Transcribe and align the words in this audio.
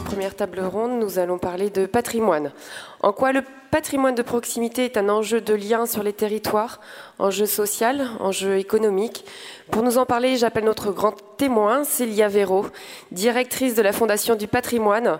première 0.00 0.34
table 0.34 0.60
ronde, 0.60 1.00
nous 1.00 1.18
allons 1.18 1.38
parler 1.38 1.70
de 1.70 1.86
patrimoine. 1.86 2.52
En 3.00 3.12
quoi 3.12 3.32
le 3.32 3.42
patrimoine 3.70 4.14
de 4.14 4.22
proximité 4.22 4.84
est 4.84 4.96
un 4.96 5.08
enjeu 5.08 5.40
de 5.40 5.54
lien 5.54 5.86
sur 5.86 6.02
les 6.02 6.12
territoires, 6.12 6.80
enjeu 7.18 7.46
social, 7.46 8.08
enjeu 8.20 8.58
économique? 8.58 9.24
Pour 9.70 9.82
nous 9.82 9.98
en 9.98 10.06
parler, 10.06 10.36
j'appelle 10.36 10.64
notre 10.64 10.92
grand 10.92 11.14
témoin, 11.36 11.84
Célia 11.84 12.28
Véraud, 12.28 12.66
directrice 13.12 13.74
de 13.74 13.82
la 13.82 13.92
Fondation 13.92 14.34
du 14.34 14.46
patrimoine, 14.46 15.18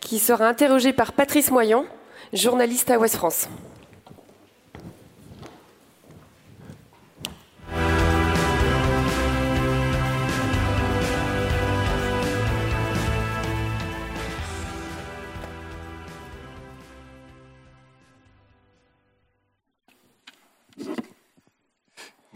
qui 0.00 0.18
sera 0.18 0.46
interrogée 0.48 0.92
par 0.92 1.12
Patrice 1.12 1.50
Moyon, 1.50 1.86
journaliste 2.32 2.90
à 2.90 2.98
Ouest 2.98 3.18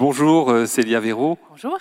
Bonjour 0.00 0.50
euh, 0.50 0.64
Célia 0.64 0.98
Véraud. 0.98 1.36
Bonjour. 1.50 1.76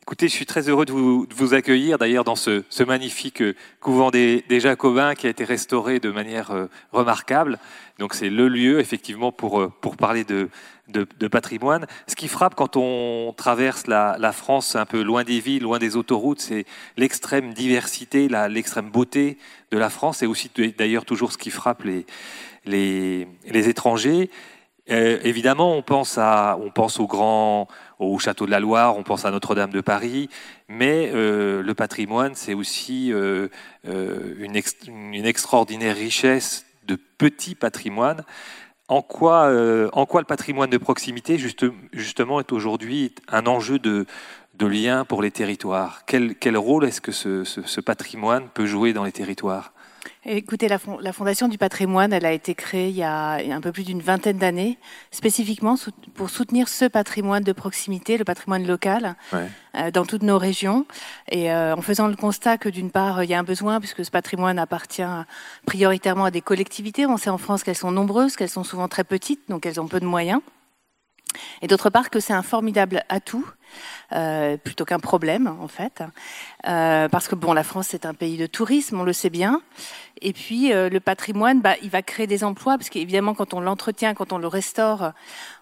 Écoutez, 0.00 0.28
je 0.28 0.32
suis 0.32 0.46
très 0.46 0.68
heureux 0.68 0.84
de 0.84 0.92
vous, 0.92 1.52
accueillir 1.52 1.98
d'ailleurs 1.98 2.22
dans 2.22 2.36
ce, 2.36 2.62
magnifique 2.84 3.42
euh, 3.42 3.56
couvent 3.80 4.12
des, 4.12 4.44
Jacobins 4.60 5.16
qui 5.16 5.26
a 5.26 5.30
été 5.30 5.42
restauré 5.42 5.98
de 5.98 6.12
manière 6.12 6.52
euh, 6.52 6.66
remarquable. 6.92 7.58
Donc 7.98 8.14
c'est 8.14 8.30
le 8.30 8.46
lieu 8.46 8.78
effectivement 8.78 9.32
pour, 9.32 9.68
pour 9.80 9.96
parler 9.96 10.22
de, 10.22 10.48
de, 10.86 11.26
patrimoine. 11.26 11.88
Ce 12.06 12.14
qui 12.14 12.28
frappe 12.28 12.54
quand 12.54 12.76
on 12.76 13.34
traverse 13.36 13.88
la, 13.88 14.32
France 14.32 14.76
un 14.76 14.86
peu 14.86 15.02
loin 15.02 15.24
des 15.24 15.40
villes, 15.40 15.64
loin 15.64 15.80
des 15.80 15.96
autoroutes, 15.96 16.40
c'est 16.40 16.66
l'extrême 16.96 17.52
diversité, 17.52 18.28
l'extrême 18.48 18.90
beauté 18.90 19.38
de 19.72 19.78
la 19.78 19.90
France 19.90 20.22
et 20.22 20.26
aussi 20.26 20.52
d'ailleurs 20.78 21.04
toujours 21.04 21.32
ce 21.32 21.38
qui 21.38 21.50
frappe 21.50 21.82
les, 21.82 22.06
les, 22.64 23.26
les 23.48 23.68
étrangers. 23.68 24.30
Euh, 24.90 25.18
évidemment, 25.22 25.74
on 25.76 25.82
pense, 25.82 26.16
à, 26.16 26.58
on 26.62 26.70
pense 26.70 27.00
au 27.00 27.06
grand, 27.06 27.66
au 27.98 28.18
château 28.18 28.46
de 28.46 28.50
la 28.50 28.60
Loire, 28.60 28.96
on 28.96 29.02
pense 29.02 29.24
à 29.24 29.30
Notre-Dame 29.30 29.70
de 29.70 29.80
Paris, 29.80 30.28
mais 30.68 31.10
euh, 31.12 31.62
le 31.62 31.74
patrimoine, 31.74 32.34
c'est 32.34 32.54
aussi 32.54 33.12
euh, 33.12 33.48
une, 33.84 35.26
extraordinaire 35.26 35.96
richesse 35.96 36.66
de 36.86 36.96
petits 37.18 37.56
patrimoines. 37.56 38.22
En 38.88 39.02
quoi, 39.02 39.52
en 39.94 40.06
quoi 40.06 40.20
le 40.20 40.26
patrimoine 40.26 40.70
de 40.70 40.78
proximité, 40.78 41.38
juste, 41.38 41.66
justement, 41.92 42.38
est 42.38 42.52
aujourd'hui 42.52 43.12
un 43.26 43.46
enjeu 43.46 43.80
de, 43.80 44.06
de 44.54 44.66
lien 44.66 45.04
pour 45.04 45.22
les 45.22 45.32
territoires? 45.32 46.04
Quel, 46.06 46.56
rôle 46.56 46.84
est-ce 46.84 47.00
que 47.00 47.10
ce, 47.10 47.42
ce 47.42 47.80
patrimoine 47.80 48.48
peut 48.54 48.66
jouer 48.66 48.92
dans 48.92 49.02
les 49.02 49.10
territoires? 49.10 49.72
Écoutez, 50.24 50.68
la, 50.68 50.78
Fondation 51.12 51.48
du 51.48 51.58
patrimoine, 51.58 52.12
elle 52.12 52.26
a 52.26 52.32
été 52.32 52.54
créée 52.54 52.88
il 52.88 52.96
y 52.96 53.02
a 53.02 53.34
un 53.34 53.60
peu 53.60 53.72
plus 53.72 53.84
d'une 53.84 54.00
vingtaine 54.00 54.38
d'années, 54.38 54.78
spécifiquement 55.10 55.76
pour 56.14 56.30
soutenir 56.30 56.68
ce 56.68 56.84
patrimoine 56.84 57.42
de 57.42 57.52
proximité, 57.52 58.18
le 58.18 58.24
patrimoine 58.24 58.66
local, 58.66 59.16
euh, 59.32 59.90
dans 59.90 60.04
toutes 60.04 60.22
nos 60.22 60.38
régions. 60.38 60.86
Et 61.30 61.52
euh, 61.52 61.74
en 61.74 61.82
faisant 61.82 62.08
le 62.08 62.16
constat 62.16 62.58
que 62.58 62.68
d'une 62.68 62.90
part, 62.90 63.22
il 63.22 63.30
y 63.30 63.34
a 63.34 63.38
un 63.38 63.44
besoin, 63.44 63.78
puisque 63.80 64.04
ce 64.04 64.10
patrimoine 64.10 64.58
appartient 64.58 65.02
prioritairement 65.66 66.24
à 66.24 66.30
des 66.30 66.40
collectivités. 66.40 67.06
On 67.06 67.16
sait 67.16 67.30
en 67.30 67.38
France 67.38 67.62
qu'elles 67.62 67.76
sont 67.76 67.92
nombreuses, 67.92 68.36
qu'elles 68.36 68.50
sont 68.50 68.64
souvent 68.64 68.88
très 68.88 69.04
petites, 69.04 69.48
donc 69.48 69.66
elles 69.66 69.80
ont 69.80 69.88
peu 69.88 70.00
de 70.00 70.06
moyens. 70.06 70.40
Et 71.62 71.66
d'autre 71.66 71.90
part 71.90 72.10
que 72.10 72.20
c'est 72.20 72.32
un 72.32 72.42
formidable 72.42 73.02
atout 73.08 73.46
euh, 74.12 74.56
plutôt 74.56 74.84
qu'un 74.84 75.00
problème 75.00 75.52
en 75.60 75.68
fait, 75.68 76.02
euh, 76.68 77.08
parce 77.08 77.28
que 77.28 77.34
bon, 77.34 77.52
la 77.52 77.64
France 77.64 77.88
c'est 77.90 78.06
un 78.06 78.14
pays 78.14 78.36
de 78.36 78.46
tourisme, 78.46 79.00
on 79.00 79.04
le 79.04 79.12
sait 79.12 79.30
bien. 79.30 79.62
Et 80.22 80.32
puis 80.32 80.72
euh, 80.72 80.88
le 80.88 81.00
patrimoine, 81.00 81.60
bah, 81.60 81.74
il 81.82 81.90
va 81.90 82.02
créer 82.02 82.26
des 82.26 82.44
emplois, 82.44 82.78
parce 82.78 82.88
qu'évidemment 82.88 83.34
quand 83.34 83.52
on 83.52 83.60
l'entretient, 83.60 84.14
quand 84.14 84.32
on 84.32 84.38
le 84.38 84.46
restaure, 84.46 85.12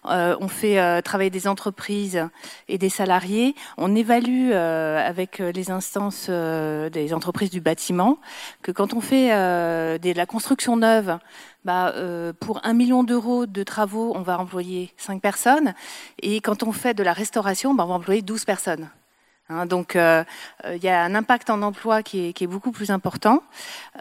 on 0.03 0.47
fait 0.47 1.01
travailler 1.01 1.31
des 1.31 1.47
entreprises 1.47 2.23
et 2.67 2.77
des 2.77 2.89
salariés. 2.89 3.55
On 3.77 3.95
évalue 3.95 4.51
avec 4.51 5.39
les 5.39 5.71
instances 5.71 6.29
des 6.29 7.13
entreprises 7.13 7.49
du 7.49 7.59
bâtiment 7.59 8.19
que 8.61 8.71
quand 8.71 8.93
on 8.93 9.01
fait 9.01 9.29
de 9.29 10.13
la 10.13 10.25
construction 10.27 10.77
neuve, 10.77 11.17
bah, 11.63 11.93
pour 12.39 12.61
un 12.63 12.73
million 12.73 13.03
d'euros 13.03 13.47
de 13.47 13.63
travaux, 13.63 14.13
on 14.15 14.21
va 14.21 14.39
employer 14.39 14.93
cinq 14.97 15.21
personnes. 15.21 15.73
Et 16.21 16.39
quand 16.39 16.61
on 16.61 16.71
fait 16.71 16.93
de 16.93 17.01
la 17.01 17.13
restauration, 17.13 17.73
bah, 17.73 17.83
on 17.85 17.87
va 17.87 17.94
employer 17.95 18.21
12 18.21 18.45
personnes. 18.45 18.89
Hein, 19.49 19.67
donc, 19.67 19.95
euh, 19.95 20.23
il 20.71 20.83
y 20.83 20.89
a 20.89 21.03
un 21.03 21.13
impact 21.13 21.49
en 21.49 21.61
emploi 21.61 22.01
qui 22.01 22.33
est, 22.39 22.47
beaucoup 22.47 22.71
plus 22.71 22.89
important. 22.89 23.43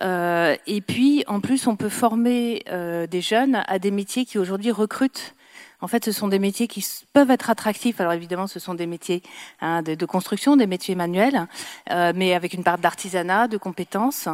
Euh, 0.01 0.57
et 0.67 0.81
puis, 0.81 1.25
en 1.27 1.41
plus, 1.41 1.67
on 1.67 1.77
peut 1.77 1.91
former 1.91 2.63
euh, 2.71 3.07
des 3.07 3.21
jeunes 3.21 3.63
à 3.67 3.79
des 3.79 3.91
métiers 3.91 4.25
qui 4.25 4.39
aujourd'hui 4.39 4.71
recrutent. 4.71 5.35
En 5.81 5.89
fait, 5.89 6.03
ce 6.03 6.13
sont 6.13 6.29
des 6.29 6.39
métiers 6.39 6.67
qui 6.67 6.87
peuvent 7.13 7.31
être 7.31 7.51
attractifs. 7.51 8.01
Alors 8.01 8.15
évidemment, 8.15 8.47
ce 8.47 8.59
sont 8.59 8.73
des 8.73 8.87
métiers 8.87 9.23
hein, 9.61 9.83
de, 9.83 10.07
construction, 10.07 10.57
des 10.57 10.67
métiers 10.67 10.95
manuels, 10.95 11.47
mais 11.91 12.33
avec 12.33 12.55
une 12.55 12.65
part 12.65 12.79
d'artisanat, 12.79 13.49
de 13.49 13.59
compétences. 13.59 14.27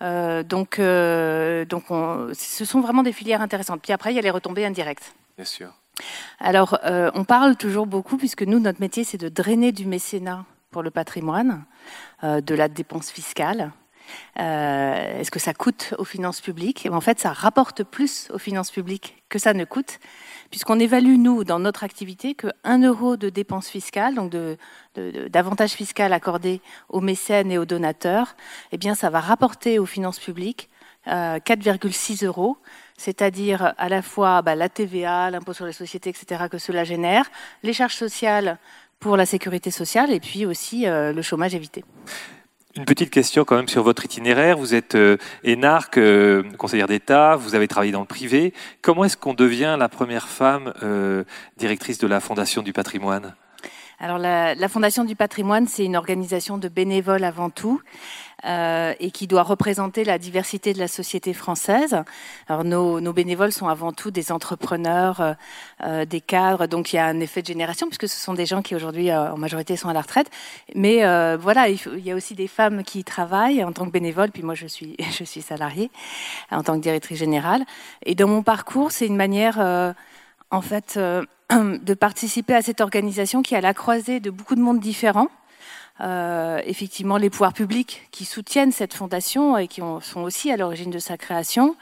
donc, 0.00 0.80
donc 0.80 1.84
ce 2.32 2.64
sont 2.64 2.80
vraiment 2.80 3.02
des 3.02 3.12
filières 3.12 3.42
intéressantes. 3.42 3.82
Puis 3.82 3.92
après, 3.92 4.12
il 4.12 4.16
y 4.16 4.18
a 4.18 4.22
les 4.22 4.30
retombées 4.30 4.64
indirectes. 4.64 5.14
Bien 5.36 5.44
sûr. 5.44 5.74
Alors, 6.38 6.78
euh, 6.84 7.10
on 7.14 7.24
parle 7.24 7.56
toujours 7.56 7.86
beaucoup, 7.86 8.16
puisque 8.16 8.42
nous, 8.42 8.58
notre 8.58 8.80
métier, 8.80 9.04
c'est 9.04 9.18
de 9.18 9.28
drainer 9.28 9.72
du 9.72 9.86
mécénat 9.86 10.44
pour 10.70 10.82
le 10.82 10.90
patrimoine, 10.90 11.64
euh, 12.24 12.40
de 12.40 12.54
la 12.54 12.68
dépense 12.68 13.10
fiscale. 13.10 13.72
Euh, 14.38 15.20
est-ce 15.20 15.30
que 15.30 15.38
ça 15.38 15.54
coûte 15.54 15.94
aux 15.98 16.04
finances 16.04 16.40
publiques? 16.40 16.86
En 16.90 17.00
fait, 17.00 17.20
ça 17.20 17.32
rapporte 17.32 17.84
plus 17.84 18.28
aux 18.34 18.38
finances 18.38 18.70
publiques 18.70 19.24
que 19.30 19.38
ça 19.38 19.54
ne 19.54 19.64
coûte, 19.64 19.98
puisqu'on 20.50 20.78
évalue, 20.78 21.16
nous, 21.16 21.44
dans 21.44 21.58
notre 21.58 21.84
activité, 21.84 22.34
que 22.34 22.48
1 22.64 22.82
euro 22.82 23.16
de 23.16 23.30
dépenses 23.30 23.68
fiscales, 23.68 24.14
donc 24.14 24.32
d'avantages 24.94 25.72
de, 25.72 25.76
fiscal 25.76 26.12
accordés 26.12 26.60
aux 26.90 27.00
mécènes 27.00 27.50
et 27.50 27.56
aux 27.56 27.64
donateurs, 27.64 28.36
eh 28.72 28.76
bien, 28.76 28.94
ça 28.94 29.08
va 29.08 29.20
rapporter 29.20 29.78
aux 29.78 29.86
finances 29.86 30.18
publiques 30.18 30.68
4,6 31.06 32.24
euros, 32.24 32.58
c'est-à-dire 32.96 33.74
à 33.76 33.88
la 33.88 34.02
fois 34.02 34.42
bah, 34.42 34.54
la 34.54 34.68
TVA, 34.68 35.30
l'impôt 35.30 35.52
sur 35.52 35.66
les 35.66 35.72
sociétés, 35.72 36.10
etc., 36.10 36.44
que 36.50 36.58
cela 36.58 36.84
génère, 36.84 37.30
les 37.62 37.72
charges 37.72 37.96
sociales 37.96 38.58
pour 39.00 39.16
la 39.16 39.26
sécurité 39.26 39.70
sociale 39.70 40.12
et 40.12 40.20
puis 40.20 40.46
aussi 40.46 40.86
euh, 40.86 41.12
le 41.12 41.22
chômage 41.22 41.54
évité. 41.54 41.84
Une 42.76 42.86
petite 42.86 43.10
question 43.10 43.44
quand 43.44 43.56
même 43.56 43.68
sur 43.68 43.82
votre 43.82 44.04
itinéraire. 44.04 44.56
Vous 44.56 44.74
êtes 44.74 44.94
euh, 44.94 45.16
énarque, 45.44 45.98
euh, 45.98 46.42
conseillère 46.58 46.88
d'État, 46.88 47.36
vous 47.36 47.54
avez 47.54 47.68
travaillé 47.68 47.92
dans 47.92 48.00
le 48.00 48.06
privé. 48.06 48.52
Comment 48.82 49.04
est-ce 49.04 49.16
qu'on 49.16 49.34
devient 49.34 49.76
la 49.78 49.88
première 49.88 50.28
femme 50.28 50.72
directrice 51.56 51.98
de 51.98 52.06
la 52.06 52.20
Fondation 52.20 52.62
du 52.62 52.72
patrimoine? 52.72 53.34
Alors 54.00 54.18
la, 54.18 54.54
la, 54.54 54.68
Fondation 54.68 55.04
du 55.04 55.16
patrimoine, 55.16 55.66
c'est 55.66 55.84
une 55.84 55.96
organisation 55.96 56.58
de 56.58 56.68
bénévoles 56.68 57.24
avant 57.24 57.50
tout. 57.50 57.80
Euh, 58.44 58.92
et 59.00 59.10
qui 59.10 59.26
doit 59.26 59.42
représenter 59.42 60.04
la 60.04 60.18
diversité 60.18 60.74
de 60.74 60.78
la 60.78 60.88
société 60.88 61.32
française. 61.32 61.96
Alors 62.46 62.62
nos, 62.62 63.00
nos 63.00 63.14
bénévoles 63.14 63.52
sont 63.52 63.68
avant 63.68 63.92
tout 63.92 64.10
des 64.10 64.32
entrepreneurs, 64.32 65.20
euh, 65.22 65.32
euh 65.82 66.04
des 66.04 66.20
cadres, 66.20 66.66
donc 66.66 66.92
il 66.92 66.96
y 66.96 66.98
a 66.98 67.06
un 67.06 67.20
effet 67.20 67.40
de 67.40 67.46
génération 67.46 67.86
puisque 67.86 68.06
ce 68.06 68.20
sont 68.20 68.34
des 68.34 68.44
gens 68.44 68.60
qui 68.60 68.74
aujourd'hui 68.74 69.10
euh, 69.10 69.32
en 69.32 69.38
majorité 69.38 69.76
sont 69.76 69.88
à 69.88 69.94
la 69.94 70.02
retraite. 70.02 70.28
Mais 70.74 71.06
euh, 71.06 71.38
voilà, 71.40 71.70
il, 71.70 71.78
il, 71.96 72.04
y 72.04 72.10
a 72.10 72.14
aussi 72.14 72.34
des 72.34 72.48
femmes 72.48 72.84
qui 72.84 73.02
travaillent 73.02 73.64
en 73.64 73.72
tant 73.72 73.86
que 73.86 73.92
bénévoles, 73.92 74.30
puis 74.30 74.42
moi 74.42 74.54
je 74.54 74.66
suis 74.66 74.94
je 75.18 75.24
suis 75.24 75.40
salariée 75.40 75.90
en 76.50 76.62
tant 76.62 76.76
que 76.76 76.82
directrice 76.82 77.18
générale. 77.18 77.64
Et 78.04 78.14
dans 78.14 78.28
mon 78.28 78.42
parcours, 78.42 78.92
c'est 78.92 79.06
une 79.06 79.16
manière 79.16 79.58
en 80.50 80.60
fait 80.60 80.98
de 81.50 81.94
participer 81.94 82.54
à 82.54 82.62
cette 82.62 82.80
organisation 82.80 83.42
qui 83.42 83.54
est 83.54 83.58
à 83.58 83.60
la 83.60 83.74
croisée 83.74 84.20
de 84.20 84.30
beaucoup 84.30 84.54
de 84.54 84.60
mondes 84.60 84.80
différents. 84.80 85.28
Euh, 86.00 86.60
effectivement 86.66 87.18
les 87.18 87.30
pouvoirs 87.30 87.52
publics 87.52 88.08
qui 88.10 88.24
soutiennent 88.24 88.72
cette 88.72 88.94
fondation 88.94 89.56
et 89.56 89.68
qui 89.68 89.80
sont 90.00 90.22
aussi 90.22 90.50
à 90.50 90.56
l'origine 90.56 90.90
de 90.90 90.98
sa 90.98 91.16
création, 91.16 91.76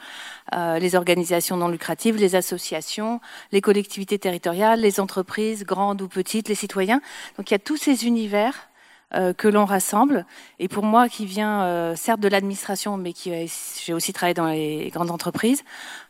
euh, 0.54 0.78
les 0.78 0.96
organisations 0.96 1.56
non 1.56 1.68
lucratives, 1.68 2.16
les 2.16 2.34
associations, 2.34 3.22
les 3.52 3.62
collectivités 3.62 4.18
territoriales, 4.18 4.80
les 4.80 5.00
entreprises, 5.00 5.64
grandes 5.64 6.02
ou 6.02 6.08
petites, 6.08 6.50
les 6.50 6.54
citoyens. 6.54 7.00
Donc 7.38 7.50
il 7.50 7.54
y 7.54 7.56
a 7.56 7.58
tous 7.58 7.78
ces 7.78 8.04
univers 8.04 8.68
euh, 9.14 9.34
que 9.34 9.46
l'on 9.46 9.66
rassemble. 9.66 10.24
Et 10.58 10.68
pour 10.68 10.84
moi, 10.84 11.06
qui 11.06 11.26
vient 11.26 11.64
euh, 11.64 11.94
certes 11.96 12.20
de 12.20 12.28
l'administration, 12.28 12.96
mais 12.96 13.12
qui 13.12 13.30
j'ai 13.84 13.92
aussi 13.92 14.14
travaillé 14.14 14.32
dans 14.32 14.46
les 14.46 14.88
grandes 14.88 15.10
entreprises, 15.10 15.64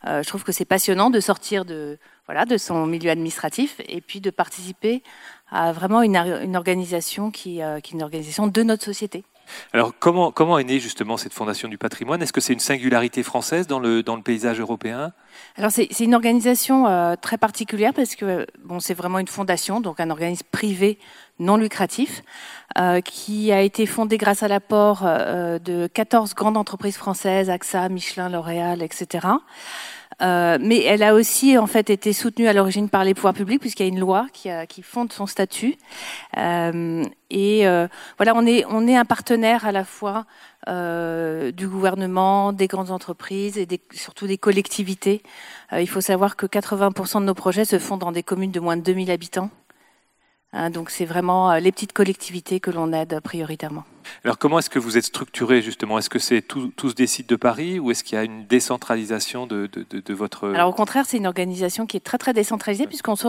euh, 0.06 0.22
je 0.22 0.28
trouve 0.28 0.44
que 0.44 0.52
c'est 0.52 0.64
passionnant 0.64 1.10
de 1.10 1.18
sortir 1.18 1.64
de 1.64 1.98
voilà 2.26 2.44
de 2.44 2.56
son 2.56 2.86
milieu 2.86 3.10
administratif 3.10 3.80
et 3.88 4.00
puis 4.00 4.20
de 4.20 4.30
participer 4.30 5.02
à 5.50 5.72
vraiment 5.72 6.02
une, 6.02 6.16
organisation 6.56 7.30
qui, 7.30 7.54
qui 7.54 7.60
est 7.60 7.92
une 7.92 8.02
organisation 8.02 8.46
de 8.46 8.62
notre 8.62 8.84
société. 8.84 9.24
Alors 9.72 9.92
comment, 9.98 10.30
comment 10.30 10.58
est 10.58 10.64
née 10.64 10.80
justement 10.80 11.16
cette 11.16 11.32
Fondation 11.32 11.68
du 11.68 11.78
patrimoine? 11.78 12.22
Est-ce 12.22 12.32
que 12.32 12.40
c'est 12.40 12.52
une 12.52 12.60
singularité 12.60 13.22
française 13.22 13.66
dans 13.66 13.78
le, 13.78 14.02
dans 14.02 14.16
le 14.16 14.22
paysage 14.22 14.60
européen? 14.60 15.12
Alors 15.56 15.70
c'est 15.70 15.88
une 16.00 16.14
organisation 16.14 16.86
euh, 16.86 17.14
très 17.20 17.38
particulière 17.38 17.92
parce 17.94 18.14
que 18.14 18.46
bon, 18.64 18.80
c'est 18.80 18.94
vraiment 18.94 19.18
une 19.18 19.28
fondation, 19.28 19.80
donc 19.80 20.00
un 20.00 20.10
organisme 20.10 20.46
privé 20.50 20.98
non 21.38 21.56
lucratif, 21.56 22.22
euh, 22.78 23.00
qui 23.00 23.50
a 23.52 23.62
été 23.62 23.86
fondé 23.86 24.16
grâce 24.18 24.42
à 24.42 24.48
l'apport 24.48 25.02
euh, 25.04 25.58
de 25.58 25.88
14 25.92 26.34
grandes 26.34 26.56
entreprises 26.56 26.96
françaises, 26.96 27.50
AXA, 27.50 27.88
Michelin, 27.88 28.28
L'Oréal, 28.28 28.82
etc. 28.82 29.26
Euh, 30.20 30.58
mais 30.60 30.82
elle 30.82 31.02
a 31.02 31.14
aussi 31.14 31.56
en 31.56 31.66
fait 31.66 31.90
été 31.90 32.12
soutenue 32.12 32.48
à 32.48 32.52
l'origine 32.52 32.88
par 32.88 33.04
les 33.04 33.14
pouvoirs 33.14 33.34
publics 33.34 33.60
puisqu'il 33.60 33.84
y 33.84 33.86
a 33.86 33.88
une 33.88 34.00
loi 34.00 34.26
qui, 34.32 34.48
qui 34.68 34.82
fonde 34.82 35.12
son 35.12 35.26
statut. 35.26 35.76
Euh, 36.36 37.04
et 37.30 37.66
euh, 37.66 37.88
voilà, 38.18 38.34
on 38.34 38.46
est 38.46 38.64
on 38.68 38.86
est 38.86 38.96
un 38.96 39.04
partenaire 39.04 39.64
à 39.64 39.72
la 39.72 39.84
fois 39.84 40.26
du 40.64 41.66
gouvernement, 41.66 42.52
des 42.52 42.68
grandes 42.68 42.92
entreprises 42.92 43.58
et 43.58 43.66
des, 43.66 43.80
surtout 43.90 44.28
des 44.28 44.38
collectivités. 44.38 45.24
il 45.76 45.88
faut 45.88 46.00
savoir 46.00 46.36
que 46.36 46.46
80% 46.46 47.18
de 47.18 47.24
nos 47.24 47.34
projets 47.34 47.64
se 47.64 47.80
font 47.80 47.96
dans 47.96 48.12
des 48.12 48.22
communes 48.22 48.52
de 48.52 48.60
moins 48.60 48.76
de 48.76 48.82
2000 48.82 49.10
habitants. 49.10 49.50
Hein, 50.54 50.68
donc 50.70 50.90
c'est 50.90 51.06
vraiment 51.06 51.50
euh, 51.50 51.60
les 51.60 51.72
petites 51.72 51.94
collectivités 51.94 52.60
que 52.60 52.70
l'on 52.70 52.92
aide 52.92 53.20
prioritairement. 53.20 53.84
Alors 54.24 54.36
comment 54.36 54.58
est-ce 54.58 54.68
que 54.68 54.78
vous 54.78 54.98
êtes 54.98 55.04
structuré 55.04 55.62
justement? 55.62 55.98
Est-ce 55.98 56.10
que 56.10 56.18
c'est 56.18 56.42
tous 56.42 56.94
des 56.94 57.06
sites 57.06 57.28
de 57.28 57.36
Paris 57.36 57.78
ou 57.78 57.90
est-ce 57.90 58.04
qu'il 58.04 58.16
y 58.16 58.18
a 58.18 58.24
une 58.24 58.46
décentralisation 58.46 59.46
de, 59.46 59.70
votre... 60.12 60.50
Alors 60.50 60.68
au 60.68 60.74
contraire, 60.74 61.06
c'est 61.06 61.16
une 61.16 61.26
organisation 61.26 61.86
qui 61.86 61.96
est 61.96 62.00
très 62.00 62.18
très 62.18 62.34
décentralisée 62.34 62.86
puisqu'on 62.86 63.16
se, 63.16 63.26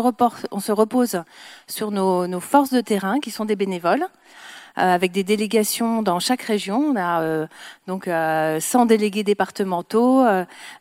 on 0.51 0.59
se 0.59 0.71
repose 0.71 1.23
sur 1.67 1.91
nos, 1.91 2.27
nos 2.27 2.41
forces 2.41 2.73
de 2.73 2.81
terrain 2.81 3.19
qui 3.19 3.31
sont 3.31 3.45
des 3.45 3.55
bénévoles. 3.55 4.05
Euh, 4.79 4.95
avec 4.95 5.11
des 5.11 5.23
délégations 5.23 6.01
dans 6.01 6.19
chaque 6.19 6.41
région. 6.41 6.79
On 6.79 6.95
a 6.95 7.21
euh, 7.21 7.45
donc 7.85 8.05
100 8.05 8.09
euh, 8.09 8.85
délégués 8.87 9.23
départementaux, 9.23 10.25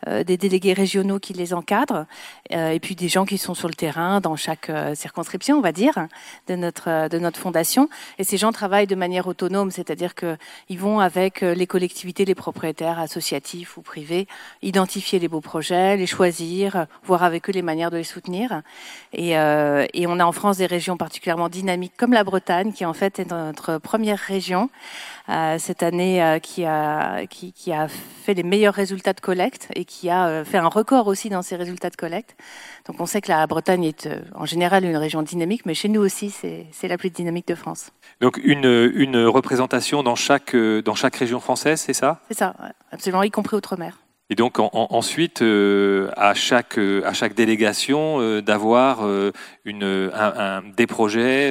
des 0.07 0.37
délégués 0.39 0.73
régionaux 0.73 1.19
qui 1.19 1.35
les 1.35 1.53
encadrent, 1.53 2.07
et 2.51 2.79
puis 2.81 2.95
des 2.95 3.09
gens 3.09 3.27
qui 3.27 3.37
sont 3.37 3.55
sur 3.55 3.69
le 3.69 3.75
terrain 3.75 4.21
dans 4.21 4.37
chaque 4.37 4.71
circonscription, 4.95 5.59
on 5.59 5.61
va 5.61 5.73
dire, 5.73 6.07
de 6.49 6.57
notre 6.57 7.09
de 7.09 7.19
notre 7.19 7.39
fondation. 7.39 7.89
Et 8.19 8.25
ces 8.25 8.37
gens 8.39 8.53
travaillent 8.53 8.87
de 8.87 8.95
manière 8.95 9.27
autonome, 9.27 9.71
c'est-à-dire 9.71 10.15
qu'ils 10.15 10.79
vont 10.79 11.01
avec 11.01 11.41
les 11.43 11.67
collectivités, 11.67 12.25
les 12.25 12.35
propriétaires 12.35 12.99
associatifs 12.99 13.77
ou 13.77 13.83
privés, 13.83 14.27
identifier 14.63 15.19
les 15.19 15.29
beaux 15.29 15.41
projets, 15.41 15.97
les 15.97 16.07
choisir, 16.07 16.87
voir 17.05 17.23
avec 17.25 17.49
eux 17.49 17.53
les 17.53 17.63
manières 17.63 17.91
de 17.91 17.99
les 17.99 18.05
soutenir. 18.05 18.63
Et, 19.13 19.31
et 19.33 20.07
on 20.07 20.19
a 20.19 20.25
en 20.25 20.33
France 20.33 20.59
des 20.59 20.67
régions 20.67 20.97
particulièrement 20.97 21.49
dynamiques 21.49 21.95
comme 21.97 22.13
la 22.13 22.25
Bretagne, 22.25 22.73
qui 22.73 22.85
en 22.85 22.95
fait 22.95 23.19
est 23.19 23.31
notre 23.31 23.82
première 23.83 24.19
région 24.19 24.71
euh, 25.29 25.57
cette 25.59 25.85
année 25.85 26.23
euh, 26.23 26.39
qui, 26.41 26.65
a, 26.65 27.27
qui, 27.27 27.73
a 27.73 27.87
fait 27.87 28.35
les 28.35 28.43
meilleurs 28.43 28.75
résultats 28.75 29.13
de 29.13 29.21
collecte 29.21 29.69
et 29.77 29.85
qui 29.85 30.11
a 30.11 30.27
euh, 30.27 30.45
fait 30.45 30.59
un 30.59 30.67
record 30.67 31.07
aussi 31.07 31.29
dans 31.29 31.43
ses 31.43 31.55
résultats 31.55 31.91
de 31.91 31.97
collecte. 31.97 32.35
Donc 32.87 33.01
on 33.01 33.07
sait 33.07 33.21
que 33.21 33.29
la 33.29 33.47
Bretagne 33.47 33.85
est 33.85 34.09
en 34.35 34.47
général 34.47 34.85
une 34.85 34.97
région 34.97 35.23
dynamique, 35.23 35.65
mais 35.65 35.75
chez 35.75 35.89
nous 35.89 36.01
aussi, 36.01 36.31
c'est 36.31 36.89
la 36.89 36.99
plus 36.99 37.11
dynamique 37.11 37.47
de 37.47 37.55
France. 37.55 37.93
Donc 38.21 38.39
une, 38.43 38.91
une 38.95 39.25
représentation 39.27 40.03
dans 40.03 40.17
chaque, 40.17 40.57
dans 40.57 40.95
chaque 40.97 41.15
région 41.15 41.39
française, 41.39 41.81
c'est 41.81 41.93
ça? 41.93 42.21
C'est 42.29 42.37
ça, 42.37 42.55
absolument, 42.91 43.23
y 43.23 43.31
compris 43.31 43.57
Outre-mer. 43.57 43.99
Et 44.31 44.35
donc 44.35 44.59
ensuite, 44.59 45.43
à, 45.43 46.35
chaque, 46.35 46.79
à 46.79 47.13
chaque 47.13 47.35
délégation, 47.35 48.41
d'avoir 48.41 49.07
une, 49.65 50.11
des 50.75 50.87
projets, 50.87 51.51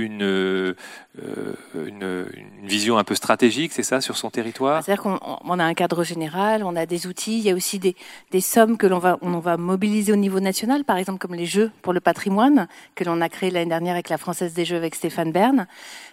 une, 0.00 0.22
euh, 0.22 0.74
une, 1.74 2.26
une, 2.34 2.68
vision 2.68 2.98
un 2.98 3.04
peu 3.04 3.14
stratégique, 3.14 3.72
c'est 3.72 3.82
ça, 3.82 4.00
sur 4.00 4.16
son 4.16 4.30
territoire? 4.30 4.82
C'est-à-dire 4.82 5.02
qu'on 5.02 5.58
a 5.58 5.64
un 5.64 5.74
cadre 5.74 6.04
général, 6.04 6.64
on 6.64 6.76
a 6.76 6.86
des 6.86 7.06
outils, 7.06 7.38
il 7.38 7.44
y 7.44 7.50
a 7.50 7.54
aussi 7.54 7.78
des, 7.78 7.96
des 8.30 8.40
sommes 8.40 8.76
que 8.76 8.86
l'on 8.86 8.98
va, 8.98 9.18
on 9.22 9.38
va 9.38 9.56
mobiliser 9.56 10.12
au 10.12 10.16
niveau 10.16 10.40
national, 10.40 10.84
par 10.84 10.96
exemple 10.96 11.18
comme 11.18 11.34
les 11.34 11.46
Jeux 11.46 11.70
pour 11.82 11.92
le 11.92 12.00
patrimoine, 12.00 12.68
que 12.94 13.04
l'on 13.04 13.20
a 13.20 13.28
créé 13.28 13.50
l'année 13.50 13.68
dernière 13.68 13.94
avec 13.94 14.08
la 14.08 14.18
Française 14.18 14.54
des 14.54 14.64
Jeux 14.64 14.76
avec 14.76 14.94
Stéphane 14.94 15.32
Bern. 15.32 15.66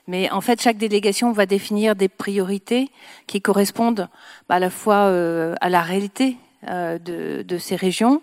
Mais 0.08 0.30
en 0.32 0.42
fait, 0.42 0.62
chaque 0.62 0.78
délégation 0.78 1.32
va 1.32 1.46
définir 1.46 1.96
des 1.96 2.10
priorités 2.10 2.90
qui 3.28 3.42
correspondent 3.42 4.08
à 4.50 4.60
la 4.60 4.70
fois 4.70 5.08
euh, 5.08 5.56
à 5.62 5.70
la 5.70 5.82
réalité 5.82 6.38
euh, 6.68 6.98
de, 6.98 7.44
de, 7.44 7.58
ces 7.58 7.76
régions 7.76 8.22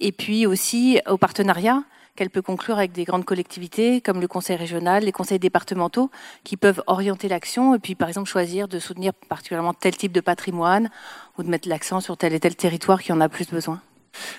et 0.00 0.10
puis 0.10 0.46
aussi 0.46 1.00
au 1.06 1.18
partenariat 1.18 1.82
qu'elle 2.16 2.30
peut 2.30 2.42
conclure 2.42 2.78
avec 2.78 2.92
des 2.92 3.04
grandes 3.04 3.24
collectivités 3.24 4.00
comme 4.00 4.20
le 4.20 4.28
conseil 4.28 4.56
régional, 4.56 5.04
les 5.04 5.12
conseils 5.12 5.38
départementaux, 5.38 6.10
qui 6.44 6.56
peuvent 6.56 6.82
orienter 6.86 7.28
l'action 7.28 7.74
et 7.74 7.78
puis 7.78 7.94
par 7.94 8.08
exemple 8.08 8.28
choisir 8.28 8.68
de 8.68 8.78
soutenir 8.78 9.12
particulièrement 9.28 9.74
tel 9.74 9.96
type 9.96 10.12
de 10.12 10.20
patrimoine 10.20 10.90
ou 11.38 11.42
de 11.42 11.48
mettre 11.48 11.68
l'accent 11.68 12.00
sur 12.00 12.16
tel 12.16 12.32
et 12.34 12.40
tel 12.40 12.54
territoire 12.56 13.02
qui 13.02 13.12
en 13.12 13.20
a 13.20 13.28
plus 13.28 13.50
besoin. 13.50 13.80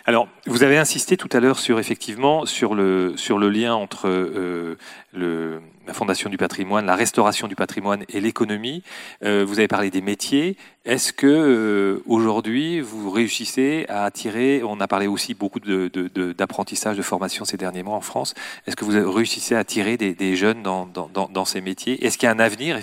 Alors, 0.06 0.30
vous 0.46 0.64
avez 0.64 0.78
insisté 0.78 1.18
tout 1.18 1.30
à 1.34 1.42
l'heure 1.42 1.60
sur 1.60 1.80
effectivement 1.80 2.46
sur 2.46 2.76
le 2.76 3.14
lien 3.50 3.76
entre 3.76 4.08
euh, 4.08 4.78
le, 5.14 5.62
la 5.88 5.94
Fondation 5.94 6.30
du 6.30 6.38
patrimoine, 6.38 6.86
la 6.86 6.96
restauration 6.96 7.48
du 7.48 7.56
patrimoine 7.56 8.04
et 8.10 8.20
l'économie. 8.20 8.84
Euh, 9.24 9.46
vous 9.48 9.60
avez 9.60 9.68
parlé 9.68 9.92
des 9.92 10.02
métiers. 10.02 10.58
Est-ce 10.86 11.14
que 11.14 11.28
euh, 11.28 12.04
aujourd'hui 12.06 12.80
vous 12.82 13.10
réussissez 13.10 13.86
à 13.90 14.06
attirer 14.06 14.62
On 14.64 14.80
a 14.80 14.88
parlé 14.88 15.08
aussi 15.08 15.34
beaucoup 15.34 15.60
d'apprentissage, 15.60 16.96
de, 16.96 17.02
de, 17.02 17.06
formation 17.06 17.46
ces 17.46 17.58
derniers 17.58 17.84
mois 17.84 17.96
en 17.96 18.02
France. 18.02 18.34
Est-ce 18.68 18.76
que 18.76 18.86
vous 18.86 19.12
réussissez 19.12 19.56
à 19.56 19.60
attirer 19.60 19.98
des, 19.98 20.14
des 20.14 20.36
jeunes 20.36 20.64
dans, 20.64 20.86
dans, 20.86 21.10
dans 21.10 21.46
ces 21.46 21.62
métiers? 21.62 22.06
Est-ce 22.06 22.18
qu'il 22.18 22.28
y 22.28 22.30
a 22.30 22.36
un 22.36 22.40
avenir? 22.40 22.80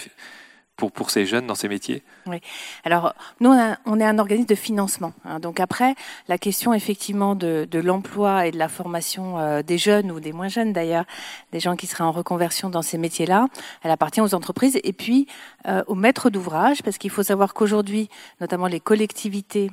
Pour, 0.77 0.91
pour 0.91 1.11
ces 1.11 1.27
jeunes 1.27 1.47
dans 1.47 1.55
ces 1.55 1.69
métiers 1.69 2.03
Oui. 2.27 2.41
Alors, 2.85 3.15
nous, 3.41 3.51
on, 3.87 4.01
est 4.01 4.05
un 4.05 4.19
organisme 4.19 4.49
de 4.49 4.55
financement. 4.55 5.13
Hein. 5.25 5.39
donc 5.39 5.61
après, 5.61 5.95
la 6.29 6.39
question 6.39 6.75
effectivement 6.75 7.35
de, 7.35 7.69
de 7.71 7.79
l'emploi 7.79 8.47
et 8.47 8.51
de 8.51 8.59
la 8.59 8.69
formation 8.69 9.39
euh, 9.39 9.63
des 9.63 9.79
jeunes 9.79 10.11
ou 10.11 10.21
des 10.21 10.33
moins 10.33 10.49
jeunes 10.49 10.73
d'ailleurs, 10.73 11.05
des 11.53 11.61
gens 11.61 11.77
qui 11.77 11.87
seraient 11.87 12.05
en 12.05 12.13
reconversion 12.13 12.71
dans 12.71 12.83
ces 12.83 12.99
métiers-là, 12.99 13.49
elle 13.83 13.91
appartient 13.91 14.21
aux 14.21 14.35
entreprises 14.35 14.79
et 14.83 14.93
puis 14.93 15.27
euh, 15.67 15.83
aux 15.87 15.95
maîtres 15.95 16.31
d'ouvrage, 16.31 16.83
parce 16.83 16.99
qu'il 16.99 17.11
faut 17.11 17.23
savoir 17.23 17.55
qu'aujourd'hui, 17.55 18.09
notamment 18.41 18.67
les 18.67 18.81
collectivités, 18.81 19.71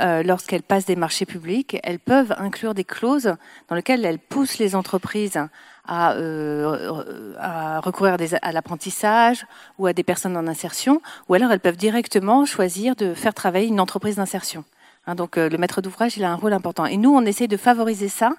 euh, 0.00 0.22
lorsqu'elles 0.22 0.62
passent 0.62 0.86
des 0.86 0.96
marchés 0.96 1.26
publics, 1.26 1.78
elles 1.84 2.00
peuvent 2.00 2.34
inclure 2.38 2.74
des 2.74 2.84
clauses 2.84 3.34
dans 3.68 3.76
lesquelles 3.76 4.04
elles 4.04 4.18
poussent 4.18 4.58
les 4.58 4.74
entreprises 4.74 5.38
à, 5.86 6.14
euh, 6.14 7.34
à 7.38 7.80
recourir 7.80 8.16
à 8.42 8.52
l'apprentissage 8.52 9.46
ou 9.78 9.86
à 9.86 9.92
des 9.92 10.02
personnes 10.02 10.36
en 10.36 10.46
insertion, 10.48 11.00
ou 11.28 11.34
alors 11.34 11.52
elles 11.52 11.60
peuvent 11.60 11.76
directement 11.76 12.44
choisir 12.44 12.96
de 12.96 13.14
faire 13.14 13.34
travailler 13.34 13.68
une 13.68 13.80
entreprise 13.80 14.16
d'insertion. 14.16 14.64
Hein, 15.06 15.14
donc 15.14 15.36
euh, 15.36 15.48
le 15.48 15.58
maître 15.58 15.80
d'ouvrage, 15.80 16.16
il 16.16 16.24
a 16.24 16.30
un 16.32 16.36
rôle 16.36 16.54
important. 16.54 16.86
Et 16.86 16.96
nous, 16.96 17.14
on 17.14 17.22
essaie 17.22 17.46
de 17.46 17.56
favoriser 17.56 18.08
ça 18.08 18.32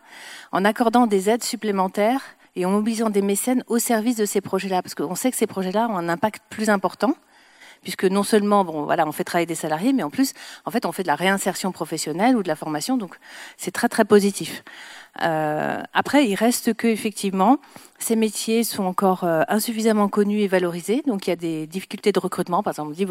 en 0.51 0.66
accordant 0.66 1.08
des 1.08 1.30
aides 1.30 1.44
supplémentaires 1.44 2.22
et 2.56 2.66
en 2.66 2.72
mobilisant 2.72 3.10
des 3.10 3.22
mécènes 3.22 3.63
au 3.68 3.80
service 3.80 4.18
de 4.18 4.25
ces 4.25 4.42
projets-là, 4.42 4.81
parce 4.81 4.96
qu'on 4.96 5.16
sait 5.16 5.31
que 5.31 5.38
ces 5.38 5.48
projets-là 5.48 5.88
ont 5.90 5.98
un 5.98 6.10
impact 6.10 6.44
plus 6.50 6.69
important 6.69 7.16
puisque 7.86 8.04
non 8.04 8.24
seulement 8.24 8.65
on 8.68 9.12
fait 9.13 9.24
travailler 9.24 9.46
des 9.46 9.56
salariés, 9.56 9.94
mais 9.94 10.04
en 10.04 10.10
plus 10.10 10.34
en 10.65 10.72
fait 10.72 10.86
on 10.86 10.92
fait 10.92 11.04
de 11.04 11.08
la 11.08 11.15
réinsertion 11.15 11.72
professionnelle 11.72 12.36
ou 12.36 12.44
de 12.44 12.50
la 12.50 12.58
formation, 12.58 12.98
donc 12.98 13.15
c'est 13.56 13.72
très 13.72 13.88
très 13.88 14.04
positif. 14.04 14.63
Euh, 15.22 15.82
après, 15.94 16.27
il 16.27 16.36
reste 16.36 16.74
que 16.74 16.88
effectivement, 16.88 17.60
ces 17.98 18.16
métiers 18.16 18.64
sont 18.64 18.84
encore 18.84 19.24
euh, 19.24 19.44
insuffisamment 19.48 20.10
connus 20.10 20.40
et 20.40 20.48
valorisés. 20.48 21.02
Donc, 21.08 21.28
il 21.28 21.30
y 21.30 21.34
a 21.34 21.38
des 21.38 21.66
difficultés 21.66 22.12
de 22.12 22.20
recrutement. 22.20 22.62
Par 22.62 22.72
exemple, 22.72 22.90
on 22.90 22.94
dit 22.94 23.06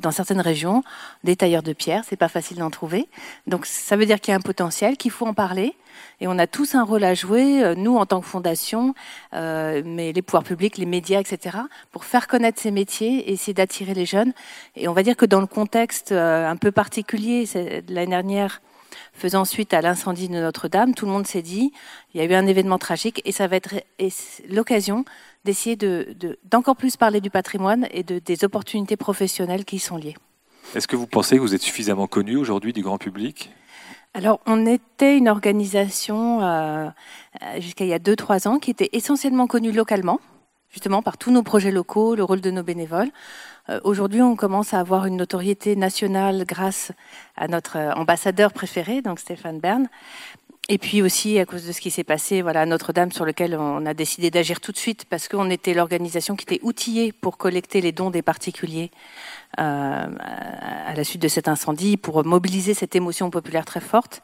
dans 0.00 0.10
certaines 0.10 0.40
régions, 0.40 0.82
des 1.24 1.36
tailleurs 1.36 1.62
de 1.62 1.72
pierre, 1.72 2.02
c'est 2.08 2.16
pas 2.16 2.28
facile 2.28 2.58
d'en 2.58 2.70
trouver. 2.70 3.06
Donc, 3.46 3.66
ça 3.66 3.96
veut 3.96 4.06
dire 4.06 4.20
qu'il 4.20 4.32
y 4.32 4.34
a 4.34 4.38
un 4.38 4.40
potentiel, 4.40 4.96
qu'il 4.96 5.10
faut 5.10 5.26
en 5.26 5.34
parler. 5.34 5.74
Et 6.20 6.26
on 6.26 6.38
a 6.38 6.46
tous 6.46 6.74
un 6.74 6.84
rôle 6.84 7.04
à 7.04 7.12
jouer, 7.12 7.62
euh, 7.62 7.74
nous 7.74 7.96
en 7.96 8.06
tant 8.06 8.20
que 8.20 8.26
fondation, 8.26 8.94
euh, 9.34 9.82
mais 9.84 10.12
les 10.12 10.22
pouvoirs 10.22 10.44
publics, 10.44 10.78
les 10.78 10.86
médias, 10.86 11.20
etc., 11.20 11.58
pour 11.90 12.04
faire 12.04 12.28
connaître 12.28 12.60
ces 12.60 12.70
métiers 12.70 13.28
et 13.28 13.32
essayer 13.32 13.52
d'attirer 13.52 13.92
les 13.92 14.06
jeunes. 14.06 14.32
Et 14.74 14.88
on 14.88 14.94
va 14.94 15.02
dire 15.02 15.16
que 15.16 15.26
dans 15.26 15.40
le 15.40 15.46
contexte 15.46 16.12
un 16.12 16.56
peu 16.56 16.72
particulier, 16.72 17.46
l'année 17.88 18.10
dernière, 18.10 18.62
faisant 19.12 19.44
suite 19.44 19.74
à 19.74 19.80
l'incendie 19.80 20.28
de 20.28 20.34
Notre-Dame, 20.34 20.94
tout 20.94 21.06
le 21.06 21.12
monde 21.12 21.26
s'est 21.26 21.42
dit, 21.42 21.72
il 22.14 22.20
y 22.20 22.24
a 22.24 22.26
eu 22.26 22.34
un 22.34 22.46
événement 22.46 22.78
tragique 22.78 23.22
et 23.24 23.32
ça 23.32 23.46
va 23.46 23.56
être 23.56 23.74
l'occasion 24.48 25.04
d'essayer 25.44 25.76
d'encore 25.76 26.74
de, 26.74 26.78
plus 26.78 26.96
parler 26.96 27.20
du 27.20 27.30
patrimoine 27.30 27.86
et 27.90 28.02
de, 28.02 28.18
des 28.18 28.44
opportunités 28.44 28.96
professionnelles 28.96 29.64
qui 29.64 29.76
y 29.76 29.80
sont 29.80 29.96
liées. 29.96 30.16
Est-ce 30.74 30.88
que 30.88 30.96
vous 30.96 31.06
pensez 31.06 31.36
que 31.36 31.40
vous 31.40 31.54
êtes 31.54 31.62
suffisamment 31.62 32.06
connu 32.06 32.36
aujourd'hui 32.36 32.72
du 32.72 32.82
grand 32.82 32.98
public? 32.98 33.50
Alors, 34.14 34.40
on 34.46 34.66
était 34.66 35.16
une 35.16 35.28
organisation 35.28 36.42
euh, 36.42 36.88
jusqu'à 37.58 37.84
il 37.84 37.88
y 37.88 37.94
a 37.94 37.98
2-3 37.98 38.46
ans 38.46 38.58
qui 38.58 38.70
était 38.70 38.90
essentiellement 38.92 39.46
connue 39.46 39.72
localement, 39.72 40.20
justement 40.72 41.02
par 41.02 41.18
tous 41.18 41.30
nos 41.30 41.42
projets 41.42 41.70
locaux, 41.70 42.14
le 42.14 42.24
rôle 42.24 42.40
de 42.40 42.50
nos 42.50 42.62
bénévoles. 42.62 43.10
Euh, 43.68 43.78
aujourd'hui, 43.84 44.22
on 44.22 44.34
commence 44.34 44.74
à 44.74 44.80
avoir 44.80 45.06
une 45.06 45.16
notoriété 45.16 45.76
nationale 45.76 46.44
grâce 46.46 46.90
à 47.36 47.46
notre 47.46 47.76
euh, 47.76 47.92
ambassadeur 47.92 48.52
préféré, 48.52 49.02
donc 49.02 49.20
Stéphane 49.20 49.60
Bern. 49.60 49.88
et 50.68 50.78
puis 50.78 51.02
aussi 51.02 51.38
à 51.38 51.44
cause 51.44 51.66
de 51.66 51.72
ce 51.72 51.80
qui 51.80 51.90
s'est 51.90 52.04
passé 52.04 52.42
voilà, 52.42 52.66
Notre-Dame, 52.66 53.12
sur 53.12 53.24
lequel 53.24 53.54
on 53.56 53.84
a 53.86 53.94
décidé 53.94 54.30
d'agir 54.30 54.60
tout 54.60 54.72
de 54.72 54.78
suite, 54.78 55.04
parce 55.04 55.28
qu'on 55.28 55.50
était 55.50 55.74
l'organisation 55.74 56.34
qui 56.34 56.44
était 56.44 56.64
outillée 56.64 57.12
pour 57.12 57.36
collecter 57.36 57.80
les 57.80 57.92
dons 57.92 58.10
des 58.10 58.22
particuliers 58.22 58.90
euh, 59.60 60.06
à 60.16 60.94
la 60.94 61.04
suite 61.04 61.22
de 61.22 61.28
cet 61.28 61.46
incendie, 61.46 61.96
pour 61.96 62.24
mobiliser 62.24 62.74
cette 62.74 62.96
émotion 62.96 63.30
populaire 63.30 63.64
très 63.64 63.80
forte. 63.80 64.22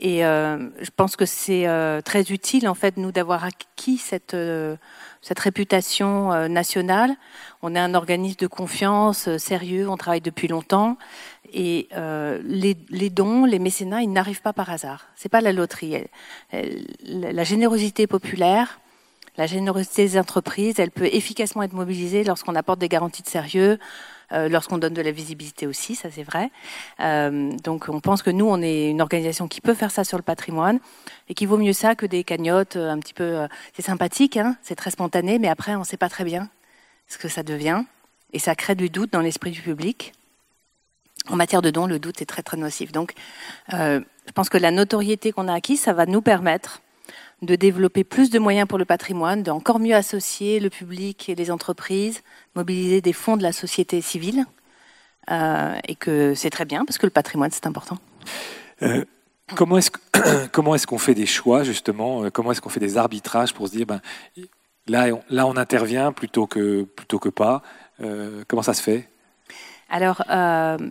Et 0.00 0.24
euh, 0.24 0.68
je 0.80 0.90
pense 0.94 1.16
que 1.16 1.26
c'est 1.26 1.66
euh, 1.66 2.00
très 2.00 2.22
utile, 2.30 2.68
en 2.68 2.74
fait, 2.74 2.96
nous, 2.96 3.10
d'avoir 3.10 3.44
acquis 3.44 3.98
cette, 3.98 4.34
euh, 4.34 4.76
cette 5.22 5.38
réputation 5.38 6.48
nationale. 6.48 7.16
On 7.62 7.74
est 7.74 7.78
un 7.78 7.94
organisme 7.94 8.36
de 8.38 8.46
confiance, 8.46 9.36
sérieux, 9.38 9.88
on 9.88 9.96
travaille 9.96 10.20
depuis 10.20 10.48
longtemps. 10.48 10.96
Et 11.52 11.88
les, 11.92 12.76
les, 12.90 13.10
dons, 13.10 13.44
les 13.44 13.58
mécénats, 13.58 14.02
ils 14.02 14.12
n'arrivent 14.12 14.42
pas 14.42 14.52
par 14.52 14.70
hasard. 14.70 15.06
C'est 15.16 15.30
pas 15.30 15.40
la 15.40 15.52
loterie. 15.52 16.04
la 17.02 17.44
générosité 17.44 18.06
populaire, 18.06 18.80
la 19.38 19.46
générosité 19.46 20.04
des 20.04 20.18
entreprises, 20.18 20.78
elle 20.78 20.90
peut 20.90 21.06
efficacement 21.06 21.62
être 21.62 21.72
mobilisée 21.72 22.22
lorsqu'on 22.22 22.54
apporte 22.54 22.80
des 22.80 22.88
garanties 22.88 23.22
de 23.22 23.28
sérieux, 23.28 23.78
euh, 24.32 24.48
lorsqu'on 24.48 24.78
donne 24.78 24.94
de 24.94 25.02
la 25.02 25.10
visibilité 25.10 25.66
aussi, 25.66 25.94
ça 25.94 26.10
c'est 26.10 26.22
vrai. 26.22 26.50
Euh, 27.00 27.52
donc 27.64 27.88
on 27.88 28.00
pense 28.00 28.22
que 28.22 28.30
nous, 28.30 28.46
on 28.46 28.60
est 28.60 28.90
une 28.90 29.00
organisation 29.00 29.48
qui 29.48 29.60
peut 29.60 29.74
faire 29.74 29.90
ça 29.90 30.04
sur 30.04 30.18
le 30.18 30.22
patrimoine 30.22 30.80
et 31.28 31.34
qui 31.34 31.46
vaut 31.46 31.56
mieux 31.56 31.72
ça 31.72 31.94
que 31.94 32.06
des 32.06 32.24
cagnottes 32.24 32.76
euh, 32.76 32.90
un 32.90 32.98
petit 32.98 33.14
peu... 33.14 33.46
c'est 33.74 33.82
sympathique, 33.82 34.36
hein, 34.36 34.56
c'est 34.62 34.74
très 34.74 34.90
spontané, 34.90 35.38
mais 35.38 35.48
après 35.48 35.74
on 35.74 35.80
ne 35.80 35.84
sait 35.84 35.96
pas 35.96 36.08
très 36.08 36.24
bien 36.24 36.48
ce 37.06 37.18
que 37.18 37.28
ça 37.28 37.42
devient 37.42 37.84
et 38.32 38.38
ça 38.38 38.54
crée 38.54 38.74
du 38.74 38.90
doute 38.90 39.12
dans 39.12 39.20
l'esprit 39.20 39.50
du 39.50 39.62
public. 39.62 40.12
En 41.30 41.36
matière 41.36 41.62
de 41.62 41.70
dons, 41.70 41.86
le 41.86 41.98
doute 41.98 42.22
est 42.22 42.26
très 42.26 42.42
très 42.42 42.56
nocif. 42.56 42.92
Donc 42.92 43.14
je 43.70 44.32
pense 44.34 44.48
que 44.48 44.58
la 44.58 44.70
notoriété 44.70 45.32
qu'on 45.32 45.48
a 45.48 45.54
acquise, 45.54 45.80
ça 45.80 45.92
va 45.92 46.06
nous 46.06 46.22
permettre 46.22 46.80
de 47.42 47.54
développer 47.54 48.04
plus 48.04 48.30
de 48.30 48.38
moyens 48.38 48.66
pour 48.66 48.78
le 48.78 48.84
patrimoine, 48.84 49.42
d'encore 49.42 49.78
mieux 49.78 49.94
associer 49.94 50.58
le 50.60 50.70
public 50.70 51.28
et 51.28 51.34
les 51.34 51.50
entreprises, 51.50 52.22
mobiliser 52.56 53.00
des 53.00 53.12
fonds 53.12 53.36
de 53.36 53.42
la 53.42 53.52
société 53.52 54.00
civile, 54.00 54.44
euh, 55.30 55.74
et 55.86 55.94
que 55.94 56.34
c'est 56.34 56.50
très 56.50 56.64
bien 56.64 56.84
parce 56.84 56.98
que 56.98 57.06
le 57.06 57.10
patrimoine 57.10 57.50
c'est 57.52 57.66
important. 57.66 57.98
Euh, 58.82 59.04
comment 59.54 59.76
est-ce 59.76 60.86
qu'on 60.86 60.98
fait 60.98 61.14
des 61.14 61.26
choix 61.26 61.62
justement 61.62 62.24
euh, 62.24 62.30
Comment 62.30 62.52
est-ce 62.52 62.60
qu'on 62.60 62.70
fait 62.70 62.80
des 62.80 62.96
arbitrages 62.96 63.54
pour 63.54 63.68
se 63.68 63.72
dire 63.72 63.86
ben 63.86 64.00
là 64.86 65.08
on, 65.12 65.22
là 65.28 65.46
on 65.46 65.56
intervient 65.56 66.12
plutôt 66.12 66.46
que 66.46 66.84
plutôt 66.84 67.18
que 67.18 67.28
pas 67.28 67.62
Comment 68.46 68.62
ça 68.62 68.74
se 68.74 68.82
fait? 68.82 69.08
Alors, 69.90 70.22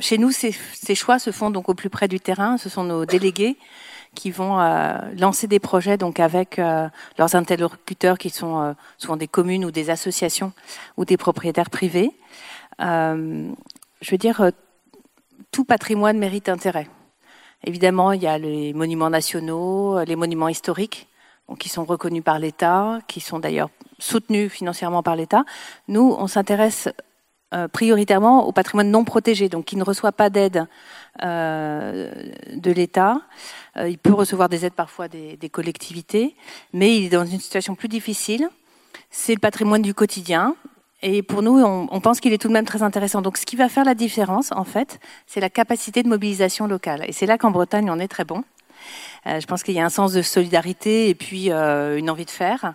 chez 0.02 0.18
nous, 0.18 0.32
ces, 0.32 0.54
ces, 0.74 0.94
choix 0.94 1.20
se 1.20 1.32
font 1.32 1.52
donc 1.52 1.70
au 1.70 1.74
plus 1.74 1.90
près 1.90 2.10
du 2.10 2.20
terrain. 2.20 2.58
Ce 2.58 2.68
sont 2.68 2.84
nos 2.84 3.06
délégués 3.06 3.56
qui 4.18 4.32
vont 4.32 4.60
euh, 4.60 4.98
lancer 5.20 5.46
des 5.46 5.60
projets 5.60 5.96
donc 5.96 6.20
avec 6.20 6.58
euh, 6.58 6.90
leurs 7.20 7.36
interlocuteurs 7.36 8.18
qui 8.18 8.32
sont 8.32 8.60
euh, 8.60 8.74
souvent 8.98 9.16
des 9.16 9.28
communes 9.28 9.64
ou 9.64 9.70
des 9.70 9.92
associations 9.92 10.54
ou 10.98 11.06
des 11.06 11.18
propriétaires 11.18 11.70
privés. 11.70 12.12
je 12.80 14.12
veux 14.12 14.18
dire, 14.18 14.52
tout 15.52 15.66
patrimoine 15.66 16.18
mérite 16.18 16.50
intérêt. 16.50 16.88
Évidemment, 17.64 18.12
il 18.12 18.24
y 18.24 18.28
a 18.28 18.40
les 18.40 18.74
monuments 18.74 19.12
nationaux, 19.12 20.04
les 20.04 20.16
monuments 20.16 20.50
historiques, 20.50 21.08
donc, 21.48 21.60
qui 21.60 21.70
sont 21.70 21.86
reconnus 21.86 22.24
par 22.24 22.40
l'État, 22.40 23.00
qui 23.08 23.20
sont 23.20 23.40
d'ailleurs 23.40 23.70
soutenus 24.00 24.52
financièrement 24.52 25.04
par 25.04 25.16
l'État. 25.16 25.44
Nous, 25.88 26.16
on 26.18 26.28
s'intéresse 26.28 26.90
prioritairement 27.72 28.46
au 28.46 28.52
patrimoine 28.52 28.92
non 28.92 29.06
protégé, 29.06 29.48
donc 29.48 29.66
qui 29.66 29.78
ne 29.78 29.84
reçoit 29.84 30.12
pas 30.12 30.30
d'aide 30.30 30.68
de 31.22 32.72
l'État. 32.72 33.22
Euh, 33.78 33.90
il 33.90 33.98
peut 33.98 34.14
recevoir 34.14 34.50
des 34.50 34.66
aides 34.66 34.74
parfois 34.74 35.08
des, 35.08 35.38
collectivités, 35.52 36.36
mais 36.74 36.98
il 36.98 37.06
est 37.06 37.10
dans 37.10 37.26
une 37.26 37.40
situation 37.40 37.76
plus 37.76 37.88
difficile. 37.88 38.50
C'est 39.10 39.34
le 39.34 39.40
patrimoine 39.40 39.82
du 39.82 39.94
quotidien. 39.94 40.56
Et 41.04 41.22
pour 41.22 41.44
nous, 41.44 41.62
on, 41.62 42.02
pense 42.02 42.20
qu'il 42.20 42.34
est 42.34 42.40
tout 42.40 42.48
de 42.48 42.54
même 42.54 42.66
très 42.66 42.82
intéressant. 42.82 43.22
Donc, 43.22 43.38
ce 43.38 43.46
qui 43.46 43.56
va 43.56 43.70
faire 43.70 43.86
la 43.86 43.94
différence, 43.94 44.52
en 44.52 44.64
fait, 44.64 45.00
c'est 45.28 45.40
la 45.40 45.50
capacité 45.50 46.02
de 46.02 46.10
mobilisation 46.10 46.66
locale. 46.66 47.06
Et 47.08 47.12
c'est 47.12 47.28
là 47.28 47.38
qu'en 47.38 47.52
Bretagne, 47.52 47.90
on 47.92 48.00
est 48.00 48.08
très 48.08 48.26
bon. 48.26 48.44
Euh, 49.28 49.40
je 49.40 49.46
pense 49.46 49.62
qu'il 49.62 49.76
y 49.76 49.80
a 49.80 49.86
un 49.86 49.90
sens 49.90 50.12
de 50.14 50.24
solidarité 50.24 51.10
et 51.10 51.16
puis 51.16 51.52
euh, 51.52 51.98
une 51.98 52.10
envie 52.10 52.26
de 52.26 52.32
faire. 52.32 52.74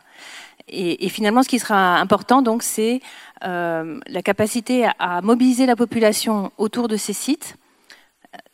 Et, 0.69 1.09
finalement, 1.09 1.43
ce 1.43 1.49
qui 1.49 1.59
sera 1.59 1.99
important, 1.99 2.43
donc, 2.43 2.63
c'est 2.63 3.01
la 3.43 4.23
capacité 4.25 4.89
à 4.99 5.21
mobiliser 5.21 5.67
la 5.67 5.77
population 5.77 6.53
autour 6.59 6.89
de 6.89 6.97
ces 6.97 7.13
sites 7.13 7.57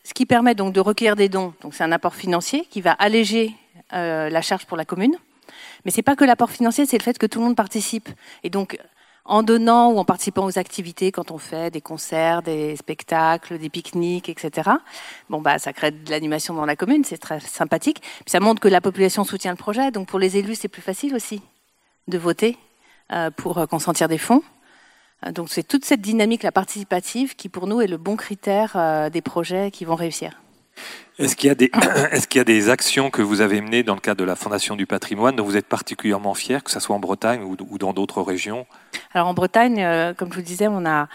ce 0.08 0.14
qui 0.14 0.24
permet 0.24 0.54
donc 0.54 0.72
de 0.72 0.80
recueillir 0.80 1.16
des 1.16 1.28
dons. 1.28 1.52
Donc 1.60 1.74
c'est 1.74 1.84
un 1.84 1.92
apport 1.92 2.14
financier 2.14 2.66
qui 2.70 2.80
va 2.80 2.92
alléger 2.92 3.54
euh, 3.92 4.30
la 4.30 4.40
charge 4.40 4.64
pour 4.64 4.78
la 4.78 4.86
commune. 4.86 5.14
Mais 5.84 5.90
c'est 5.90 6.02
pas 6.02 6.16
que 6.16 6.24
l'apport 6.24 6.50
financier, 6.50 6.86
c'est 6.86 6.96
le 6.96 7.02
fait 7.02 7.18
que 7.18 7.26
tout 7.26 7.40
le 7.40 7.44
monde 7.44 7.56
participe. 7.56 8.08
Et 8.42 8.48
donc 8.48 8.78
en 9.26 9.42
donnant 9.42 9.92
ou 9.92 9.98
en 9.98 10.06
participant 10.06 10.46
aux 10.46 10.58
activités, 10.58 11.12
quand 11.12 11.30
on 11.30 11.36
fait 11.36 11.70
des 11.70 11.82
concerts, 11.82 12.40
des 12.40 12.74
spectacles, 12.76 13.58
des 13.58 13.68
pique-niques, 13.68 14.30
etc. 14.30 14.70
Bon 15.28 15.42
bah 15.42 15.58
ça 15.58 15.74
crée 15.74 15.90
de 15.90 16.10
l'animation 16.10 16.54
dans 16.54 16.64
la 16.64 16.76
commune, 16.76 17.04
c'est 17.04 17.18
très 17.18 17.40
sympathique. 17.40 18.02
Ça 18.24 18.40
montre 18.40 18.62
que 18.62 18.68
la 18.68 18.80
population 18.80 19.24
soutient 19.24 19.50
le 19.50 19.58
projet. 19.58 19.90
Donc 19.90 20.08
pour 20.08 20.18
les 20.18 20.38
élus, 20.38 20.54
c'est 20.54 20.68
plus 20.68 20.82
facile 20.82 21.14
aussi 21.14 21.42
de 22.08 22.18
voter 22.18 22.56
euh, 23.12 23.30
pour 23.30 23.58
euh, 23.58 23.66
consentir 23.66 24.08
des 24.08 24.18
fonds. 24.18 24.42
Euh, 25.26 25.32
donc 25.32 25.48
c'est 25.50 25.62
toute 25.62 25.84
cette 25.84 26.00
dynamique 26.00 26.42
la 26.42 26.52
participative 26.52 27.36
qui 27.36 27.48
pour 27.48 27.66
nous 27.66 27.80
est 27.80 27.86
le 27.86 27.96
bon 27.96 28.16
critère 28.16 29.10
des 29.10 29.22
projets 29.22 29.70
qui 29.70 29.84
vont 29.84 29.94
réussir. 29.94 30.40
Est-ce 31.18 31.34
qu'il 31.34 31.48
y, 31.48 31.50
a 31.50 31.54
des, 31.54 31.70
est-ce 32.12 32.28
qu'il 32.28 32.38
y 32.38 32.42
a 32.42 32.44
des 32.44 32.68
actions 32.68 33.10
que 33.10 33.22
vous 33.22 33.40
avez 33.40 33.60
menées 33.60 33.82
dans 33.82 33.94
le 33.94 34.00
cadre 34.00 34.20
de 34.20 34.24
la 34.24 34.36
Fondation 34.36 34.76
du 34.76 34.86
patrimoine 34.86 35.36
dont 35.36 35.44
vous 35.44 35.56
êtes 35.56 35.66
particulièrement 35.66 36.34
fiers, 36.34 36.60
que 36.64 36.70
ce 36.70 36.80
soit 36.80 36.94
en 36.94 37.00
Bretagne 37.00 37.42
ou, 37.42 37.78
dans 37.78 37.92
d'autres 37.92 38.22
régions? 38.22 38.66
Alors 39.12 39.26
en 39.26 39.34
Bretagne, 39.34 40.14
comme 40.16 40.28
je 40.28 40.34
vous 40.34 40.40
le 40.40 40.46
disais, 40.46 40.68
on 40.68 40.84
a 40.86 41.08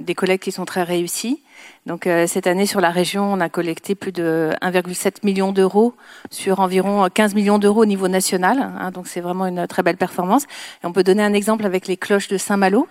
des 0.00 0.14
collègues 0.14 0.40
qui 0.40 0.52
sont 0.52 0.66
très 0.66 0.82
réussis. 0.82 1.42
Donc 1.86 2.06
euh, 2.06 2.26
cette 2.26 2.46
année 2.46 2.66
sur 2.66 2.80
la 2.80 2.90
région, 2.90 3.32
on 3.32 3.40
a 3.40 3.48
collecté 3.48 3.94
plus 3.94 4.12
de 4.12 4.50
1,7 4.60 5.24
million 5.24 5.50
d'euros 5.52 5.94
sur 6.30 6.60
environ 6.60 7.08
15 7.12 7.34
millions 7.34 7.58
d'euros 7.58 7.82
au 7.82 7.86
niveau 7.86 8.08
national. 8.08 8.58
Hein, 8.60 8.90
donc 8.90 9.08
c'est 9.08 9.20
vraiment 9.20 9.46
une 9.46 9.66
très 9.66 9.82
belle 9.82 9.96
performance. 9.96 10.44
On 10.84 10.92
peut 10.92 11.02
donner 11.02 11.22
un 11.22 11.32
exemple 11.32 11.64
avec 11.64 11.86
les 11.86 11.96
cloches 11.96 12.28
de 12.28 12.36
Saint-Malo. 12.36 12.88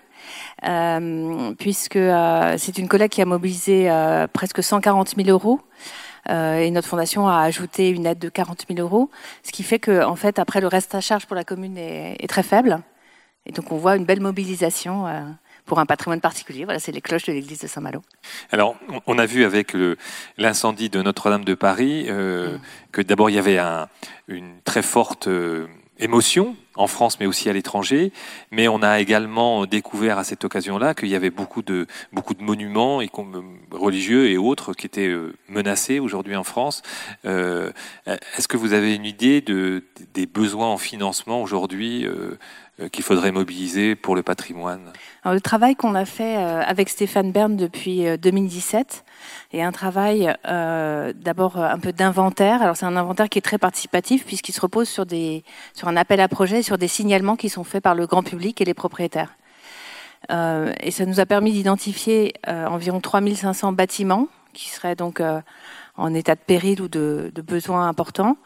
Euh, 0.68 1.54
puisque 1.58 1.96
euh, 1.96 2.56
c'est 2.58 2.78
une 2.78 2.88
collecte 2.88 3.14
qui 3.16 3.22
a 3.22 3.26
mobilisé 3.26 3.90
presque 4.34 4.62
140 4.62 5.16
000 5.16 5.30
euros. 5.30 5.62
et 6.28 6.70
notre 6.72 6.88
fondation 6.88 7.28
a 7.28 7.42
ajouté 7.42 7.90
une 7.90 8.06
aide 8.06 8.20
de 8.20 8.30
40 8.30 8.66
000 8.68 8.80
euros, 8.82 9.10
ce 9.44 9.52
qui 9.52 9.64
fait 9.64 9.80
que, 9.80 10.04
en 10.04 10.16
fait, 10.16 10.38
après 10.38 10.62
le 10.62 10.68
reste 10.68 10.94
à 10.94 11.02
charge 11.02 11.26
pour 11.26 11.36
la 11.36 11.44
commune 11.44 11.78
est, 11.78 12.18
est 12.20 12.28
très 12.28 12.44
faible, 12.44 12.82
et 13.46 13.52
donc 13.52 13.72
on 13.72 13.78
voit 13.78 13.96
une 13.96 14.06
belle 14.06 14.20
mobilisation 14.20 15.08
pour 15.70 15.80
un 15.80 15.86
patrimoine 15.86 16.20
particulier. 16.20 16.66
Voilà, 16.66 16.80
c'est 16.80 16.92
les 16.92 17.00
cloches 17.00 17.28
de 17.28 17.32
l'église 17.32 17.60
de 17.60 17.68
Saint-Malo. 17.68 18.02
Alors, 18.52 18.76
on 19.06 19.20
a 19.20 19.26
vu 19.26 19.46
avec 19.46 19.74
l'incendie 20.38 20.90
de 20.90 21.02
Notre-Dame 21.02 21.46
de 21.46 21.54
Paris 21.54 22.08
euh, 22.10 22.58
que 22.92 23.02
d'abord 23.02 23.30
il 23.30 23.36
y 23.36 23.40
avait 23.40 23.60
une 24.28 24.60
très 24.66 24.82
forte 24.82 25.28
euh, 25.28 25.68
émotion 26.00 26.56
en 26.76 26.88
France 26.88 27.20
mais 27.20 27.28
aussi 27.28 27.50
à 27.50 27.54
l'étranger, 27.54 28.12
mais 28.52 28.68
on 28.68 28.82
a 28.82 29.00
également 29.00 29.66
découvert 29.66 30.18
à 30.18 30.24
cette 30.24 30.44
occasion-là 30.44 30.96
qu'il 30.96 31.10
y 31.10 31.16
avait 31.16 31.30
beaucoup 31.30 31.62
de, 31.62 31.86
beaucoup 32.14 32.34
de 32.34 32.42
monuments 32.42 33.02
et 33.02 33.10
religieux 33.70 34.30
et 34.30 34.38
autres 34.38 34.74
qui 34.74 34.88
étaient 34.88 35.08
euh, 35.08 35.36
menacés 35.50 36.00
aujourd'hui 36.00 36.36
en 36.36 36.44
France. 36.44 36.82
Est-ce 37.26 38.48
que 38.48 38.58
vous 38.58 38.74
avez 38.74 38.96
une 38.96 39.06
idée 39.06 39.42
de, 39.42 39.84
des 40.16 40.26
besoins 40.26 40.68
en 40.68 40.78
financement 40.78 41.44
aujourd'hui 41.44 42.08
qu'il 42.88 43.04
faudrait 43.04 43.32
mobiliser 43.32 43.96
pour 43.96 44.16
le 44.16 44.24
patrimoine 44.24 44.82
Alors, 45.24 45.34
Le 45.34 45.42
travail 45.42 45.76
qu'on 45.76 45.96
a 45.96 46.06
fait 46.06 46.38
euh, 46.38 46.62
avec 46.62 46.90
Stéphane 46.90 47.32
Bern 47.32 47.56
depuis 47.58 48.06
2017 48.18 49.04
euh, 49.54 49.58
est 49.58 49.62
un 49.62 49.72
travail 49.72 50.34
d'abord 50.46 51.58
un 51.58 51.80
peu 51.80 51.92
d'inventaire. 51.92 52.62
Alors 52.62 52.78
c'est 52.78 52.86
un 52.86 52.96
inventaire 52.96 53.28
qui 53.30 53.40
est 53.40 53.44
très 53.44 53.58
participatif 53.58 54.26
puisqu'il 54.26 54.54
se 54.54 54.62
repose 54.62 54.88
sur, 54.88 55.06
des, 55.06 55.44
sur 55.74 55.88
un 55.88 55.98
appel 55.98 56.22
à 56.22 56.28
projet, 56.28 56.62
sur 56.62 56.78
des 56.78 56.88
signalements 56.88 57.36
qui 57.36 57.50
sont 57.50 57.64
faits 57.64 57.84
par 57.84 57.96
le 57.96 58.08
grand 58.08 58.24
public 58.24 58.62
et 58.62 58.66
les 58.66 58.74
propriétaires. 58.74 59.36
et 60.30 60.92
ça 60.92 61.06
nous 61.06 61.20
a 61.20 61.26
permis 61.26 61.52
d'identifier 61.52 62.34
environ 62.48 63.00
3500 63.00 63.74
bâtiments 63.74 64.28
qui 64.54 64.70
seraient 64.70 64.96
donc 64.96 65.22
en 65.98 66.14
état 66.14 66.36
de 66.36 66.42
péril 66.46 66.82
ou 66.82 66.88
de, 66.88 67.32
de 67.34 67.42
besoins 67.42 67.88
importants 67.88 68.38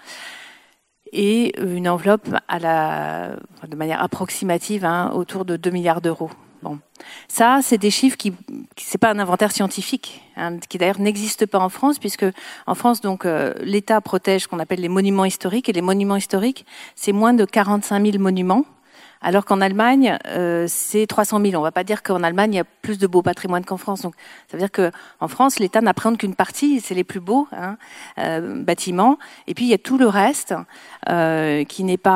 et 1.13 1.57
une 1.61 1.87
enveloppe 1.87 2.27
à 2.47 2.59
la, 2.59 3.35
de 3.67 3.75
manière 3.75 4.01
approximative 4.01 4.83
hein, 4.83 5.11
autour 5.13 5.45
de 5.45 5.55
2 5.55 5.69
milliards 5.69 6.01
d'euros. 6.01 6.31
Bon. 6.63 6.79
Ça, 7.27 7.59
c'est 7.61 7.77
des 7.77 7.91
chiffres 7.91 8.15
qui, 8.15 8.33
c'est 8.77 8.97
pas 8.97 9.11
un 9.11 9.19
inventaire 9.19 9.51
scientifique, 9.51 10.21
hein, 10.37 10.59
qui 10.69 10.77
d'ailleurs 10.77 10.99
n'existe 10.99 11.45
pas 11.45 11.59
en 11.59 11.67
France, 11.67 11.99
puisque 11.99 12.25
en 12.67 12.73
France, 12.73 13.01
donc, 13.01 13.25
euh, 13.25 13.53
l'État 13.59 13.99
protège 13.99 14.43
ce 14.43 14.47
qu'on 14.47 14.59
appelle 14.59 14.79
les 14.79 14.89
monuments 14.89 15.25
historiques, 15.25 15.67
et 15.67 15.73
les 15.73 15.81
monuments 15.81 16.15
historiques, 16.15 16.65
c'est 16.95 17.11
moins 17.11 17.33
de 17.33 17.43
45 17.43 18.05
000 18.05 18.17
monuments, 18.17 18.65
alors 19.23 19.45
qu'en 19.45 19.61
Allemagne, 19.61 20.19
euh, 20.27 20.65
c'est 20.67 21.07
300 21.07 21.39
000. 21.41 21.55
On 21.55 21.59
ne 21.59 21.63
va 21.63 21.71
pas 21.71 21.85
dire 21.85 22.03
qu'en 22.03 22.21
Allemagne, 22.23 22.53
il 22.53 22.57
y 22.57 22.59
a 22.59 22.65
plus 22.65 22.99
de 22.99 23.07
beaux 23.07 23.21
patrimoines 23.21 23.63
qu'en 23.63 23.77
France. 23.77 24.01
Donc, 24.01 24.13
ça 24.51 24.57
veut 24.57 24.59
dire 24.59 24.71
qu'en 24.71 25.27
France, 25.29 25.59
l'État 25.59 25.79
n'appréhende 25.79 26.17
qu'une 26.17 26.35
partie, 26.35 26.81
c'est 26.81 26.93
les 26.93 27.05
plus 27.05 27.21
beaux 27.21 27.47
hein, 27.53 27.77
euh, 28.17 28.61
bâtiments. 28.61 29.17
Et 29.47 29.53
puis, 29.53 29.63
il 29.63 29.69
y 29.69 29.73
a 29.73 29.77
tout 29.77 29.97
le 29.97 30.07
reste 30.07 30.53
euh, 31.09 31.63
qui 31.63 31.85
n'est 31.85 31.97
pas 31.97 32.13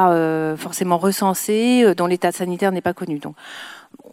forcément 0.57 0.97
recensé, 0.97 1.95
dont 1.95 2.07
l'état 2.07 2.33
sanitaire 2.33 2.73
n'est 2.73 2.81
pas 2.81 2.93
connu. 2.93 3.19
Donc, 3.19 3.35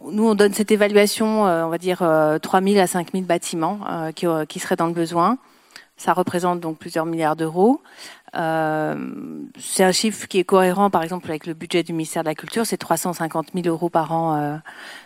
nous, 0.09 0.27
on 0.27 0.35
donne 0.35 0.53
cette 0.53 0.71
évaluation, 0.71 1.43
on 1.43 1.69
va 1.69 1.77
dire 1.77 1.97
3 2.41 2.61
000 2.61 2.77
à 2.79 2.87
5 2.87 3.11
000 3.11 3.25
bâtiments 3.25 3.79
qui, 4.15 4.25
qui 4.47 4.59
seraient 4.59 4.77
dans 4.77 4.87
le 4.87 4.93
besoin. 4.93 5.37
Ça 5.97 6.13
représente 6.13 6.59
donc 6.59 6.77
plusieurs 6.77 7.05
milliards 7.05 7.35
d'euros. 7.35 7.81
Euh, 8.35 8.95
c'est 9.57 9.83
un 9.83 9.91
chiffre 9.91 10.27
qui 10.27 10.39
est 10.39 10.43
cohérent, 10.43 10.89
par 10.89 11.03
exemple, 11.03 11.29
avec 11.29 11.45
le 11.45 11.53
budget 11.53 11.83
du 11.83 11.93
ministère 11.93 12.23
de 12.23 12.29
la 12.29 12.35
Culture. 12.35 12.65
C'est 12.65 12.77
350 12.77 13.49
000 13.53 13.67
euros 13.67 13.89
par 13.89 14.11
an 14.11 14.35
euh, 14.35 14.57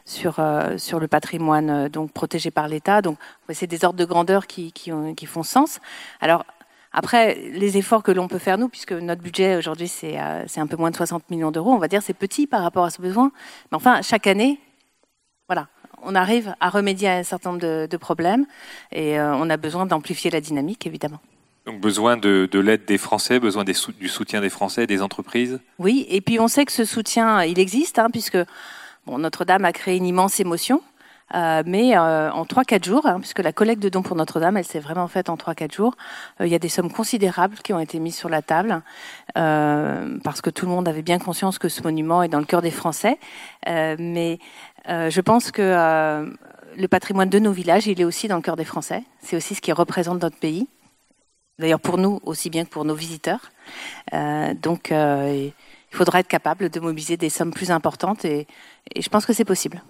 sur 0.06 0.40
euh, 0.40 0.78
sur 0.78 1.00
le 1.00 1.08
patrimoine 1.08 1.90
donc 1.90 2.12
protégé 2.12 2.52
par 2.52 2.68
l'État. 2.68 3.02
Donc, 3.02 3.18
c'est 3.50 3.68
des 3.68 3.86
ordres 3.86 4.00
de 4.00 4.06
grandeur 4.06 4.48
qui 4.48 4.72
qui, 4.72 4.92
ont, 4.92 5.14
qui 5.14 5.26
font 5.26 5.44
sens. 5.44 5.80
Alors 6.22 6.46
après, 6.92 7.36
les 7.54 7.78
efforts 7.78 8.02
que 8.02 8.12
l'on 8.12 8.28
peut 8.28 8.40
faire 8.40 8.58
nous, 8.58 8.68
puisque 8.68 8.94
notre 8.94 9.22
budget 9.22 9.58
aujourd'hui 9.58 9.88
c'est 9.88 10.18
un 10.18 10.68
peu 10.68 10.76
moins 10.76 10.90
de 10.90 10.96
60 10.96 11.30
millions 11.30 11.52
d'euros, 11.52 11.72
on 11.72 11.78
va 11.78 11.88
dire 11.88 12.02
c'est 12.02 12.16
petit 12.16 12.48
par 12.48 12.64
rapport 12.64 12.86
à 12.86 12.90
ce 12.90 13.00
besoin. 13.02 13.32
Mais 13.72 13.76
enfin, 13.76 14.02
chaque 14.02 14.26
année, 14.26 14.60
voilà, 15.48 15.68
on 16.02 16.16
arrive 16.16 16.56
à 16.60 16.70
remédier 16.70 17.10
à 17.10 17.18
un 17.18 17.24
certain 17.24 17.52
nombre 17.52 17.86
de 17.86 17.98
problèmes 17.98 18.48
et 18.92 19.20
on 19.22 19.50
a 19.52 19.58
besoin 19.58 19.86
d'amplifier 19.86 20.32
la 20.32 20.42
dynamique, 20.42 20.88
évidemment. 20.88 21.20
Donc 21.70 21.82
besoin 21.82 22.18
de, 22.18 22.50
l'aide 22.52 22.86
des 22.86 22.98
Français, 22.98 23.40
besoin 23.40 23.64
du 23.64 24.08
soutien 24.08 24.42
des 24.42 24.50
Français, 24.50 24.88
des 24.88 25.04
entreprises? 25.04 25.60
Oui, 25.78 26.08
et 26.10 26.20
puis 26.20 26.40
on 26.40 26.48
sait 26.48 26.66
que 26.66 26.72
ce 26.72 26.84
soutien, 26.84 27.44
il 27.44 27.60
existe, 27.60 28.00
hein, 28.00 28.08
puisque 28.12 28.40
Notre-Dame 29.06 29.66
a 29.66 29.72
créé 29.72 29.96
une 29.98 30.08
immense 30.08 30.40
émotion. 30.40 30.82
Euh, 31.36 31.62
mais 31.68 31.96
euh, 31.96 32.32
en 32.32 32.44
3-4 32.44 32.84
jours, 32.84 33.06
hein, 33.06 33.20
puisque 33.20 33.38
la 33.38 33.54
collecte 33.54 33.84
de 33.84 33.90
dons 33.90 34.02
pour 34.02 34.16
Notre-Dame, 34.16 34.58
elle 34.58 34.66
s'est 34.66 34.80
vraiment 34.80 35.08
faite 35.08 35.30
en 35.30 35.36
3-4 35.36 35.72
jours, 35.72 35.96
euh, 36.42 36.48
il 36.48 36.52
y 36.52 36.56
a 36.56 36.60
des 36.60 36.70
sommes 36.70 36.92
considérables 36.92 37.58
qui 37.58 37.72
ont 37.72 37.80
été 37.80 38.00
mises 38.00 38.18
sur 38.18 38.30
la 38.30 38.42
table, 38.42 38.82
parce 39.36 40.42
que 40.42 40.50
tout 40.50 40.66
le 40.66 40.72
monde 40.72 40.88
avait 40.88 41.04
bien 41.04 41.20
conscience 41.20 41.60
que 41.60 41.70
ce 41.70 41.84
monument 41.84 42.24
est 42.24 42.30
dans 42.30 42.40
le 42.40 42.46
cœur 42.46 42.64
des 42.64 42.72
Français. 42.72 43.20
mais 43.68 44.40
je 44.88 45.22
pense 45.22 45.52
que 45.52 45.62
le 46.78 46.88
patrimoine 46.88 47.30
de 47.30 47.38
nos 47.38 47.52
villages, 47.52 47.86
il 47.86 48.02
est 48.02 48.06
aussi 48.06 48.28
dans 48.28 48.38
le 48.38 48.42
cœur 48.42 48.56
des 48.56 48.66
Français. 48.66 49.04
C'est 49.22 49.36
aussi 49.36 49.54
ce 49.54 49.62
qui 49.62 49.72
représente 49.72 50.24
notre 50.24 50.38
pays 50.38 50.68
d'ailleurs 51.60 51.80
pour 51.80 51.98
nous 51.98 52.20
aussi 52.24 52.50
bien 52.50 52.66
que 52.66 52.70
pour 52.70 52.86
nos 52.86 52.96
visiteurs. 52.96 53.52
Euh, 54.14 54.54
donc 54.56 54.92
euh, 54.92 55.50
il 55.92 55.98
faudra 55.98 56.20
être 56.20 56.28
capable 56.28 56.70
de 56.70 56.80
mobiliser 56.80 57.18
des 57.18 57.30
sommes 57.30 57.52
plus 57.52 57.72
importantes 57.72 58.26
et, 58.26 58.48
et 58.96 59.02
je 59.02 59.10
pense 59.10 59.26
que 59.26 59.34
c'est 59.34 59.46
possible. 59.46 59.82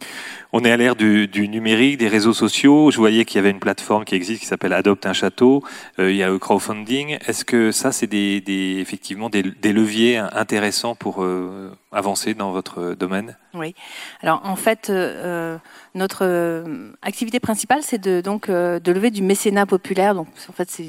On 0.52 0.64
est 0.64 0.72
à 0.72 0.78
l'ère 0.78 0.96
du, 0.96 1.28
du, 1.28 1.48
numérique, 1.48 1.98
des 1.98 2.08
réseaux 2.08 2.34
sociaux. 2.34 2.92
Je 2.92 2.98
voyais 2.98 3.24
qu'il 3.24 3.38
y 3.38 3.40
avait 3.40 3.52
une 3.52 3.60
plateforme 3.60 4.04
qui 4.04 4.16
existe 4.16 4.42
qui 4.42 4.48
s'appelle 4.48 4.74
Adopte 4.74 5.06
un 5.06 5.14
château. 5.14 5.64
Euh, 6.00 6.12
il 6.12 6.18
y 6.18 6.24
a 6.24 6.28
le 6.28 6.38
crowdfunding. 6.38 7.18
Est-ce 7.26 7.46
que 7.46 7.72
ça, 7.72 7.92
c'est 7.92 8.08
des, 8.08 8.42
des, 8.42 8.78
effectivement 8.80 9.30
des, 9.30 9.44
des, 9.44 9.72
leviers 9.72 10.18
intéressants 10.18 10.96
pour 10.96 11.24
euh, 11.24 11.72
avancer 11.92 12.34
dans 12.34 12.52
votre 12.52 12.94
domaine? 12.94 13.38
Oui. 13.54 13.74
Alors 14.22 14.42
en 14.44 14.58
fait, 14.58 14.90
euh, 14.90 15.58
notre 15.96 16.66
activité 17.02 17.40
principale, 17.40 17.80
c'est 17.84 18.00
de 18.00 18.22
donc 18.22 18.50
de 18.50 18.92
lever 18.92 19.12
du 19.12 19.22
mécénat 19.22 19.66
populaire. 19.66 20.14
Donc 20.14 20.28
en 20.50 20.54
fait, 20.54 20.70
c'est 20.70 20.84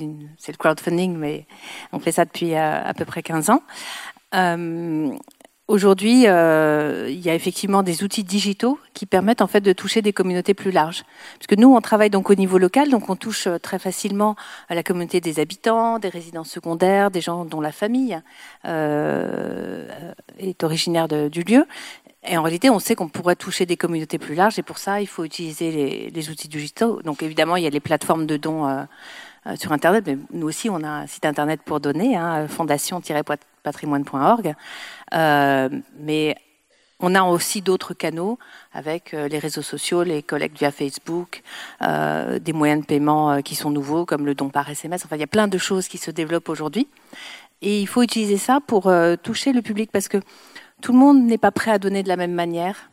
le 0.53 0.57
crowdfunding, 0.59 1.17
mais 1.17 1.47
on 1.93 2.01
fait 2.01 2.13
ça 2.13 2.25
depuis 2.25 2.55
à 2.55 2.93
peu 2.97 3.05
près 3.05 3.23
15 3.23 3.51
ans. 3.51 3.63
Aujourd'hui, 5.71 6.25
euh, 6.27 7.07
il 7.09 7.21
y 7.21 7.31
a 7.31 7.35
effectivement 7.37 7.85
des 7.85 8.03
outils 8.03 8.25
digitaux 8.25 8.81
qui 8.93 9.07
permettent 9.07 9.41
en 9.41 9.47
fait 9.47 9.61
de 9.61 9.73
toucher 9.73 10.03
des 10.03 10.13
communautés 10.13 10.53
plus 10.53 10.73
larges. 10.73 11.05
Parce 11.39 11.47
que 11.47 11.55
nous, 11.55 11.73
on 11.73 11.81
travaille 11.81 12.11
donc 12.11 12.29
au 12.29 12.35
niveau 12.35 12.59
local, 12.59 12.91
donc 12.91 13.09
on 13.09 13.15
touche 13.15 13.47
euh, 13.47 13.57
très 13.59 13.79
facilement 13.79 14.35
à 14.69 14.75
la 14.75 14.83
communauté 14.83 15.21
des 15.21 15.39
habitants, 15.39 16.01
des 16.01 16.09
résidences 16.09 16.51
secondaires, 16.51 17.13
des 17.13 17.21
gens 17.21 17.45
dont 17.45 17.61
la 17.61 17.71
famille 17.71 18.21
euh, 18.65 20.13
est 20.41 20.65
originaire 20.65 21.07
du 21.07 21.45
lieu. 21.45 21.65
Et 22.27 22.37
en 22.37 22.43
réalité, 22.43 22.69
on 22.69 22.81
sait 22.81 22.97
qu'on 22.97 23.09
pourrait 23.09 23.37
toucher 23.37 23.65
des 23.65 23.77
communautés 23.77 24.19
plus 24.19 24.35
larges, 24.35 24.59
et 24.59 24.65
pour 24.65 24.79
ça, 24.79 25.01
il 25.01 25.07
faut 25.07 25.23
utiliser 25.23 26.11
les, 26.13 26.31
outils 26.31 26.49
digitaux. 26.49 27.01
Donc 27.03 27.23
évidemment, 27.23 27.55
il 27.55 27.63
y 27.63 27.69
a 27.69 27.71
les 27.71 27.79
plateformes 27.79 28.27
de 28.27 28.37
dons. 28.37 28.67
Euh, 28.67 28.83
euh, 29.47 29.57
sur 29.57 29.73
Internet, 29.73 30.05
mais 30.07 30.19
nous 30.35 30.47
aussi, 30.47 30.69
on 30.69 30.83
a 30.83 30.89
un 30.89 31.07
site 31.07 31.25
Internet 31.25 31.63
pour 31.65 31.81
donner, 31.81 32.15
hein, 32.15 32.47
fondation-patrimoine.org. 33.63 34.55
Euh, 35.15 35.69
mais 35.99 36.37
on 37.01 37.15
a 37.15 37.23
aussi 37.23 37.63
d'autres 37.63 37.95
canaux 37.95 38.39
avec 38.73 39.15
euh, 39.15 39.29
les 39.29 39.39
réseaux 39.39 39.63
sociaux, 39.63 40.03
les 40.03 40.23
collectes 40.23 40.59
via 40.59 40.71
Facebook, 40.71 41.43
euh, 41.83 42.39
des 42.39 42.53
moyens 42.53 42.83
de 42.83 42.87
paiement 42.87 43.41
qui 43.43 43.55
sont 43.55 43.71
nouveaux 43.71 44.05
comme 44.05 44.27
le 44.27 44.35
don 44.35 44.51
par 44.51 44.69
SMS. 44.69 45.05
Enfin, 45.05 45.17
il 45.17 45.21
y 45.21 45.25
a 45.25 45.29
plein 45.29 45.49
de 45.49 45.59
choses 45.59 45.89
qui 45.89 45.99
se 45.99 46.11
développent 46.11 46.49
aujourd'hui. 46.49 46.89
Et 47.63 47.81
il 47.81 47.87
faut 47.87 48.03
utiliser 48.03 48.39
ça 48.39 48.61
pour 48.67 48.91
toucher 49.23 49.53
le 49.53 49.61
public 49.61 49.91
parce 49.93 50.09
que 50.09 50.17
tout 50.81 50.93
le 50.93 50.99
monde 50.99 51.23
n'est 51.25 51.37
pas 51.37 51.51
prêt 51.51 51.71
à 51.71 51.79
donner 51.79 52.03
de 52.03 52.09
la 52.09 52.17
même 52.17 52.33
manière 52.33 52.91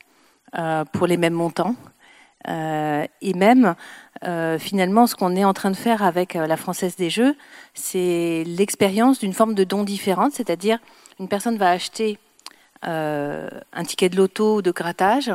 pour 0.91 1.07
les 1.07 1.15
mêmes 1.15 1.33
montants. 1.33 1.73
Et 2.45 3.33
même, 3.33 3.75
finalement, 4.59 5.07
ce 5.07 5.15
qu'on 5.15 5.35
est 5.35 5.43
en 5.43 5.53
train 5.53 5.71
de 5.71 5.75
faire 5.75 6.03
avec 6.03 6.33
la 6.35 6.57
Française 6.57 6.95
des 6.95 7.09
Jeux, 7.09 7.35
c'est 7.73 8.43
l'expérience 8.45 9.19
d'une 9.19 9.33
forme 9.33 9.53
de 9.53 9.63
don 9.63 9.83
différente, 9.83 10.33
c'est-à-dire 10.33 10.79
une 11.19 11.27
personne 11.27 11.57
va 11.57 11.71
acheter 11.71 12.19
euh, 12.85 13.49
un 13.73 13.83
ticket 13.83 14.09
de 14.09 14.17
loto 14.17 14.57
ou 14.57 14.61
de 14.61 14.71
grattage. 14.71 15.31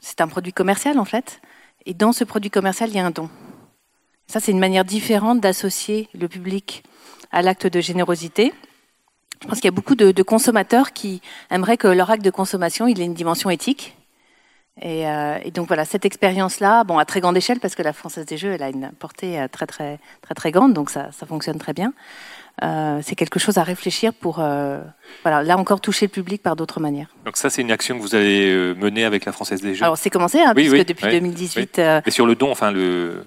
C'est 0.00 0.20
un 0.20 0.28
produit 0.28 0.52
commercial 0.52 0.98
en 0.98 1.04
fait. 1.04 1.40
Et 1.86 1.94
dans 1.94 2.12
ce 2.12 2.24
produit 2.24 2.50
commercial, 2.50 2.90
il 2.90 2.96
y 2.96 2.98
a 2.98 3.06
un 3.06 3.10
don. 3.10 3.30
Ça, 4.26 4.40
c'est 4.40 4.52
une 4.52 4.58
manière 4.58 4.84
différente 4.84 5.40
d'associer 5.40 6.08
le 6.14 6.28
public 6.28 6.82
à 7.30 7.42
l'acte 7.42 7.66
de 7.66 7.80
générosité. 7.80 8.52
Je 9.42 9.48
pense 9.48 9.58
qu'il 9.58 9.66
y 9.66 9.68
a 9.68 9.72
beaucoup 9.72 9.94
de, 9.94 10.22
consommateurs 10.22 10.92
qui 10.92 11.20
aimeraient 11.50 11.76
que 11.76 11.88
leur 11.88 12.10
acte 12.10 12.24
de 12.24 12.30
consommation 12.30 12.86
il 12.86 13.00
ait 13.00 13.04
une 13.04 13.14
dimension 13.14 13.50
éthique. 13.50 13.96
Et, 14.82 15.08
euh, 15.08 15.38
et 15.44 15.50
donc 15.50 15.68
voilà, 15.68 15.84
cette 15.84 16.04
expérience-là, 16.04 16.82
bon, 16.84 16.98
à 16.98 17.04
très 17.04 17.20
grande 17.20 17.36
échelle, 17.36 17.60
parce 17.60 17.74
que 17.74 17.82
la 17.82 17.92
Française 17.92 18.26
des 18.26 18.36
Jeux, 18.36 18.52
elle 18.52 18.62
a 18.62 18.70
une 18.70 18.90
portée 18.98 19.40
euh, 19.40 19.46
très 19.48 19.66
très 19.66 20.00
très 20.22 20.34
très 20.34 20.50
grande, 20.50 20.72
donc 20.72 20.90
ça, 20.90 21.12
ça 21.12 21.26
fonctionne 21.26 21.58
très 21.58 21.72
bien. 21.72 21.92
Euh, 22.62 23.00
c'est 23.02 23.16
quelque 23.16 23.40
chose 23.40 23.58
à 23.58 23.64
réfléchir 23.64 24.12
pour, 24.12 24.38
euh, 24.38 24.80
voilà, 25.22 25.42
là 25.42 25.58
encore 25.58 25.80
toucher 25.80 26.06
le 26.06 26.10
public 26.10 26.40
par 26.40 26.54
d'autres 26.54 26.78
manières. 26.78 27.08
Donc 27.24 27.36
ça, 27.36 27.50
c'est 27.50 27.62
une 27.62 27.72
action 27.72 27.96
que 27.96 28.02
vous 28.02 28.14
allez 28.14 28.48
euh, 28.48 28.74
mener 28.74 29.04
avec 29.04 29.24
la 29.24 29.32
Française 29.32 29.60
des 29.60 29.74
Jeux? 29.74 29.82
Alors 29.82 29.98
c'est 29.98 30.10
commencé, 30.10 30.40
hein, 30.40 30.54
puisque 30.54 30.86
depuis 30.86 31.10
2018. 31.10 31.80
Et 32.06 32.10
sur 32.10 32.26
le 32.26 32.36
don, 32.36 32.52
enfin 32.52 32.70
le, 32.70 33.24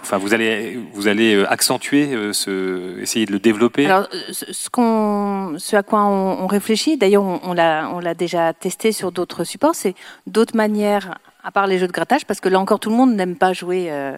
enfin 0.00 0.18
vous 0.18 0.34
allez, 0.34 0.78
vous 0.92 1.08
allez 1.08 1.44
accentuer 1.46 2.32
ce, 2.32 2.98
essayer 3.00 3.26
de 3.26 3.32
le 3.32 3.38
développer. 3.38 3.86
Alors 3.86 4.06
ce, 4.30 5.76
à 5.76 5.82
quoi 5.82 6.04
on, 6.04 6.46
réfléchit, 6.46 6.96
d'ailleurs 6.96 7.24
on, 7.24 7.40
on 7.42 7.52
l'a, 7.54 8.14
déjà 8.14 8.52
testé 8.52 8.92
sur 8.92 9.12
d'autres 9.12 9.44
supports, 9.44 9.74
c'est 9.74 9.94
d'autres 10.26 10.56
manières 10.56 11.18
à 11.46 11.52
part 11.52 11.68
les 11.68 11.78
jeux 11.78 11.86
de 11.86 11.92
grattage, 11.92 12.26
parce 12.26 12.40
que 12.40 12.48
là 12.48 12.58
encore 12.58 12.80
tout 12.80 12.90
le 12.90 12.96
monde 12.96 13.14
n'aime 13.14 13.36
pas 13.36 13.52
jouer 13.52 13.86
euh, 13.88 14.16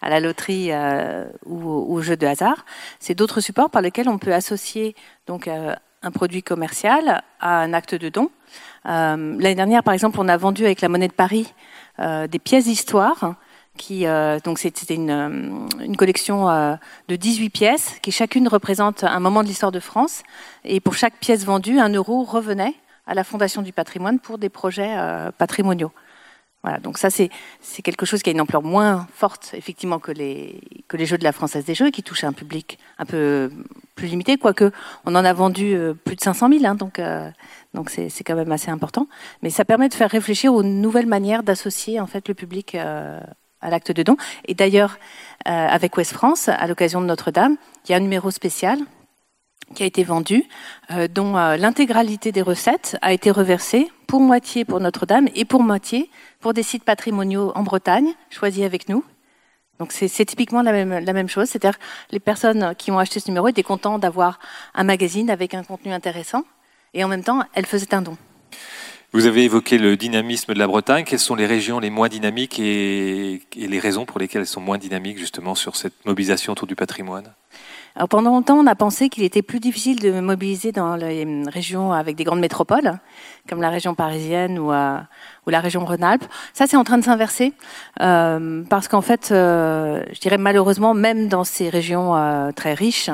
à 0.00 0.08
la 0.08 0.20
loterie 0.20 0.68
euh, 0.70 1.24
ou, 1.44 1.68
aux 1.68 2.00
jeux 2.02 2.16
de 2.16 2.24
hasard. 2.24 2.64
C'est 3.00 3.16
d'autres 3.16 3.40
supports 3.40 3.68
par 3.68 3.82
lesquels 3.82 4.08
on 4.08 4.18
peut 4.18 4.32
associer 4.32 4.94
donc 5.26 5.48
euh, 5.48 5.74
un 6.02 6.10
produit 6.12 6.44
commercial 6.44 7.24
à 7.40 7.58
un 7.58 7.72
acte 7.72 7.96
de 7.96 8.08
don. 8.08 8.30
L'année 8.84 9.56
dernière, 9.56 9.82
par 9.82 9.92
exemple, 9.92 10.18
on 10.20 10.28
a 10.28 10.36
vendu 10.36 10.64
avec 10.64 10.80
la 10.80 10.88
monnaie 10.88 11.08
de 11.08 11.12
Paris 11.12 11.52
des 11.98 12.38
pièces 12.38 12.64
d'histoire. 12.64 13.34
Qui, 13.78 14.04
donc 14.44 14.58
c'était 14.58 14.94
une, 14.94 15.68
une, 15.80 15.96
collection 15.96 16.46
de 17.08 17.16
18 17.16 17.50
pièces 17.50 17.94
qui 18.02 18.12
chacune 18.12 18.48
représente 18.48 19.04
un 19.04 19.20
moment 19.20 19.42
de 19.42 19.48
l'histoire 19.48 19.72
de 19.72 19.80
France. 19.80 20.22
Et 20.64 20.80
pour 20.80 20.94
chaque 20.94 21.14
pièce 21.14 21.44
vendue, 21.44 21.78
un 21.78 21.88
euro 21.88 22.24
revenait 22.24 22.74
à 23.06 23.14
la 23.14 23.24
Fondation 23.24 23.62
du 23.62 23.72
patrimoine 23.72 24.18
pour 24.18 24.36
des 24.36 24.50
projets 24.50 24.94
patrimoniaux. 25.38 25.92
Voilà, 26.64 26.80
donc 26.80 26.98
ça 26.98 27.08
c'est 27.08 27.30
quelque 27.82 28.04
chose 28.04 28.22
qui 28.22 28.30
a 28.30 28.32
une 28.32 28.40
ampleur 28.40 28.62
moins 28.62 29.06
forte 29.14 29.54
effectivement 29.54 30.00
que 30.00 30.10
les 30.10 30.60
jeux 31.06 31.16
de 31.16 31.24
la 31.24 31.32
Française 31.32 31.64
des 31.64 31.74
Jeux, 31.74 31.90
qui 31.90 32.02
touchent 32.02 32.24
un 32.24 32.32
public 32.32 32.78
un 32.98 33.06
peu 33.06 33.50
plus 33.94 34.08
limité, 34.08 34.36
quoique 34.38 34.72
on 35.04 35.14
en 35.14 35.24
a 35.24 35.32
vendu 35.32 35.74
euh, 35.74 35.94
plus 35.94 36.16
de 36.16 36.20
500 36.20 36.48
000, 36.48 36.64
hein, 36.64 36.74
donc 36.74 36.98
euh, 36.98 37.30
donc 37.74 37.90
c'est 37.90 38.24
quand 38.24 38.34
même 38.34 38.50
assez 38.50 38.70
important. 38.70 39.06
Mais 39.42 39.50
ça 39.50 39.64
permet 39.64 39.88
de 39.88 39.94
faire 39.94 40.10
réfléchir 40.10 40.52
aux 40.52 40.64
nouvelles 40.64 41.06
manières 41.06 41.44
d'associer 41.44 42.00
en 42.00 42.06
fait 42.06 42.26
le 42.26 42.34
public 42.34 42.74
euh, 42.74 43.20
à 43.60 43.70
l'acte 43.70 43.92
de 43.92 44.02
don. 44.02 44.16
Et 44.46 44.54
d'ailleurs, 44.54 44.98
avec 45.44 45.96
Ouest 45.96 46.12
France, 46.12 46.48
à 46.48 46.66
l'occasion 46.66 47.00
de 47.00 47.06
Notre-Dame, 47.06 47.56
il 47.84 47.90
y 47.90 47.94
a 47.94 47.96
un 47.96 48.00
numéro 48.00 48.30
spécial 48.30 48.78
qui 49.74 49.82
a 49.82 49.86
été 49.86 50.02
vendu, 50.02 50.44
dont 51.10 51.34
l'intégralité 51.34 52.32
des 52.32 52.42
recettes 52.42 52.96
a 53.02 53.12
été 53.12 53.30
reversée 53.30 53.90
pour 54.06 54.20
moitié 54.20 54.64
pour 54.64 54.80
Notre-Dame 54.80 55.28
et 55.34 55.44
pour 55.44 55.62
moitié 55.62 56.10
pour 56.40 56.54
des 56.54 56.62
sites 56.62 56.84
patrimoniaux 56.84 57.52
en 57.54 57.62
Bretagne, 57.62 58.14
choisis 58.30 58.64
avec 58.64 58.88
nous. 58.88 59.04
Donc 59.78 59.92
c'est 59.92 60.08
typiquement 60.24 60.62
la 60.62 60.72
même, 60.72 61.04
la 61.04 61.12
même 61.12 61.28
chose, 61.28 61.48
c'est-à-dire 61.50 61.78
les 62.10 62.18
personnes 62.18 62.74
qui 62.76 62.90
ont 62.90 62.98
acheté 62.98 63.20
ce 63.20 63.28
numéro 63.28 63.46
étaient 63.48 63.62
contents 63.62 63.98
d'avoir 63.98 64.38
un 64.74 64.84
magazine 64.84 65.30
avec 65.30 65.54
un 65.54 65.62
contenu 65.62 65.92
intéressant, 65.92 66.44
et 66.94 67.04
en 67.04 67.08
même 67.08 67.22
temps, 67.22 67.44
elles 67.52 67.66
faisaient 67.66 67.94
un 67.94 68.02
don. 68.02 68.16
Vous 69.14 69.24
avez 69.24 69.44
évoqué 69.44 69.78
le 69.78 69.96
dynamisme 69.96 70.52
de 70.52 70.58
la 70.58 70.66
Bretagne. 70.66 71.02
Quelles 71.02 71.18
sont 71.18 71.34
les 71.34 71.46
régions 71.46 71.78
les 71.78 71.88
moins 71.88 72.08
dynamiques 72.08 72.58
et, 72.58 73.40
les 73.56 73.78
raisons 73.78 74.04
pour 74.04 74.18
lesquelles 74.18 74.42
elles 74.42 74.46
sont 74.46 74.60
moins 74.60 74.76
dynamiques 74.76 75.16
justement 75.16 75.54
sur 75.54 75.76
cette 75.76 76.04
mobilisation 76.04 76.52
autour 76.52 76.66
du 76.66 76.76
patrimoine? 76.76 77.32
Alors 77.96 78.10
pendant 78.10 78.32
longtemps, 78.32 78.58
on 78.58 78.66
a 78.66 78.74
pensé 78.74 79.08
qu'il 79.08 79.24
était 79.24 79.40
plus 79.40 79.60
difficile 79.60 79.98
de 79.98 80.20
mobiliser 80.20 80.72
dans 80.72 80.94
les 80.94 81.26
régions 81.46 81.94
avec 81.94 82.16
des 82.16 82.24
grandes 82.24 82.40
métropoles, 82.40 82.98
comme 83.48 83.62
la 83.62 83.70
région 83.70 83.94
parisienne 83.94 84.58
ou, 84.58 84.72
euh, 84.72 84.98
la 85.46 85.60
région 85.60 85.86
Rhône-Alpes. 85.86 86.26
Ça, 86.52 86.66
c'est 86.66 86.76
en 86.76 86.84
train 86.84 86.98
de 86.98 87.04
s'inverser, 87.04 87.54
euh, 88.02 88.62
parce 88.68 88.88
qu'en 88.88 89.00
fait, 89.00 89.30
euh, 89.32 90.04
je 90.12 90.20
dirais 90.20 90.36
malheureusement, 90.36 90.92
même 90.92 91.28
dans 91.28 91.44
ces 91.44 91.70
régions 91.70 92.52
très 92.54 92.74
riches, 92.74 93.10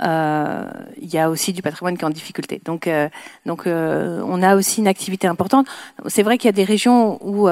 il 0.00 1.08
y 1.12 1.18
a 1.18 1.30
aussi 1.30 1.52
du 1.52 1.62
patrimoine 1.62 1.96
qui 1.96 2.02
est 2.02 2.06
en 2.06 2.10
difficulté. 2.10 2.60
Donc, 2.64 2.86
euh, 2.86 3.08
euh, 3.46 4.22
on 4.26 4.42
a 4.42 4.56
aussi 4.56 4.80
une 4.80 4.88
activité 4.88 5.26
importante. 5.26 5.66
C'est 6.06 6.22
vrai 6.22 6.38
qu'il 6.38 6.48
y 6.48 6.50
a 6.50 6.52
des 6.52 6.64
régions 6.64 7.18
où 7.24 7.48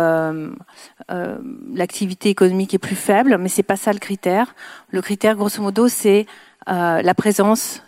l'activité 1.75 2.31
économique 2.31 2.75
est 2.75 2.79
plus 2.79 2.97
faible, 2.97 3.39
mais 3.39 3.49
c'est 3.49 3.63
pas 3.63 3.77
ça 3.77 3.93
le 3.93 3.99
critère. 3.99 4.55
Le 4.91 5.03
critère, 5.03 5.37
grosso 5.37 5.63
modo, 5.63 5.89
c'est 5.89 6.27
la 6.67 7.15
présence 7.15 7.83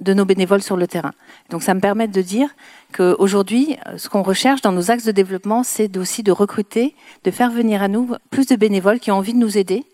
de 0.00 0.12
nos 0.12 0.24
bénévoles 0.24 0.62
sur 0.62 0.76
le 0.76 0.88
terrain. 0.88 1.12
Donc 1.50 1.62
ça 1.62 1.72
me 1.72 1.80
permet 1.80 2.08
de 2.08 2.20
dire 2.20 2.48
qu'aujourd'hui, 2.92 3.76
ce 3.96 4.08
qu'on 4.08 4.22
recherche 4.22 4.60
dans 4.60 4.72
nos 4.72 4.90
axes 4.90 5.04
de 5.04 5.12
développement, 5.12 5.62
c'est 5.62 5.96
aussi 5.96 6.24
de 6.24 6.32
recruter, 6.32 6.96
de 7.22 7.30
faire 7.30 7.50
venir 7.50 7.80
à 7.82 7.88
nous 7.88 8.10
plus 8.30 8.46
de 8.46 8.56
bénévoles 8.56 8.98
qui 8.98 9.12
ont 9.12 9.16
envie 9.16 9.34
de 9.34 9.38
nous 9.38 9.56
aider 9.56 9.84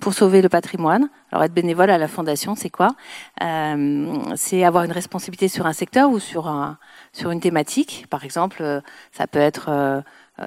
pour 0.00 0.14
sauver 0.14 0.42
le 0.42 0.48
patrimoine. 0.48 1.08
Alors 1.30 1.44
être 1.44 1.54
bénévole 1.54 1.90
à 1.90 1.98
la 1.98 2.08
fondation, 2.08 2.54
c'est 2.54 2.70
quoi 2.70 2.94
euh, 3.42 4.16
C'est 4.36 4.64
avoir 4.64 4.84
une 4.84 4.92
responsabilité 4.92 5.48
sur 5.48 5.66
un 5.66 5.72
secteur 5.72 6.10
ou 6.10 6.18
sur, 6.18 6.48
un, 6.48 6.78
sur 7.12 7.30
une 7.30 7.40
thématique. 7.40 8.06
Par 8.10 8.24
exemple, 8.24 8.58
euh, 8.60 8.80
ça 9.12 9.26
peut 9.26 9.38
être 9.38 9.66
euh, 9.68 10.00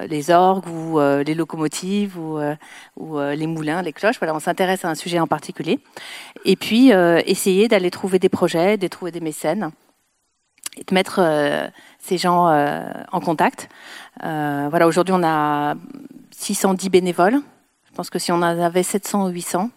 les 0.09 0.31
orgues 0.31 0.67
ou 0.67 0.99
les 0.99 1.33
locomotives 1.33 2.19
ou, 2.19 2.39
ou 2.97 3.19
les 3.19 3.47
moulins, 3.47 3.81
les 3.81 3.93
cloches. 3.93 4.19
Voilà, 4.19 4.35
on 4.35 4.39
s'intéresse 4.39 4.83
à 4.83 4.89
un 4.89 4.95
sujet 4.95 5.17
en 5.17 5.27
particulier. 5.27 5.79
Et 6.43 6.57
puis 6.57 6.89
essayer 6.89 7.69
d'aller 7.69 7.89
trouver 7.89 8.19
des 8.19 8.27
projets, 8.27 8.75
de 8.75 8.87
trouver 8.89 9.11
des 9.11 9.21
mécènes 9.21 9.71
et 10.75 10.83
de 10.83 10.93
mettre 10.93 11.21
ces 11.99 12.17
gens 12.17 12.47
en 13.13 13.19
contact. 13.21 13.69
voilà, 14.21 14.87
aujourd'hui 14.87 15.15
on 15.17 15.23
a 15.23 15.75
610 16.31 16.89
bénévoles 16.89 17.39
pense 17.97 18.09
que 18.11 18.19
si 18.19 18.31
on 18.31 18.35
en 18.35 18.43
avait 18.43 18.83
700 18.83 19.25
ou 19.25 19.29
800, 19.29 19.71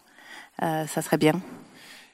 euh, 0.62 0.86
ça 0.86 1.00
serait 1.00 1.16
bien. 1.16 1.40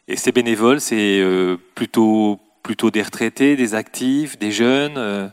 Et 0.06 0.16
ces 0.16 0.30
bénévoles, 0.30 0.80
c'est 0.80 1.18
euh, 1.20 1.56
plutôt, 1.74 2.38
plutôt 2.62 2.92
des 2.92 3.02
retraités, 3.02 3.56
des 3.56 3.74
actifs, 3.74 4.38
des 4.38 4.52
jeunes 4.52 4.94
euh 4.96 5.28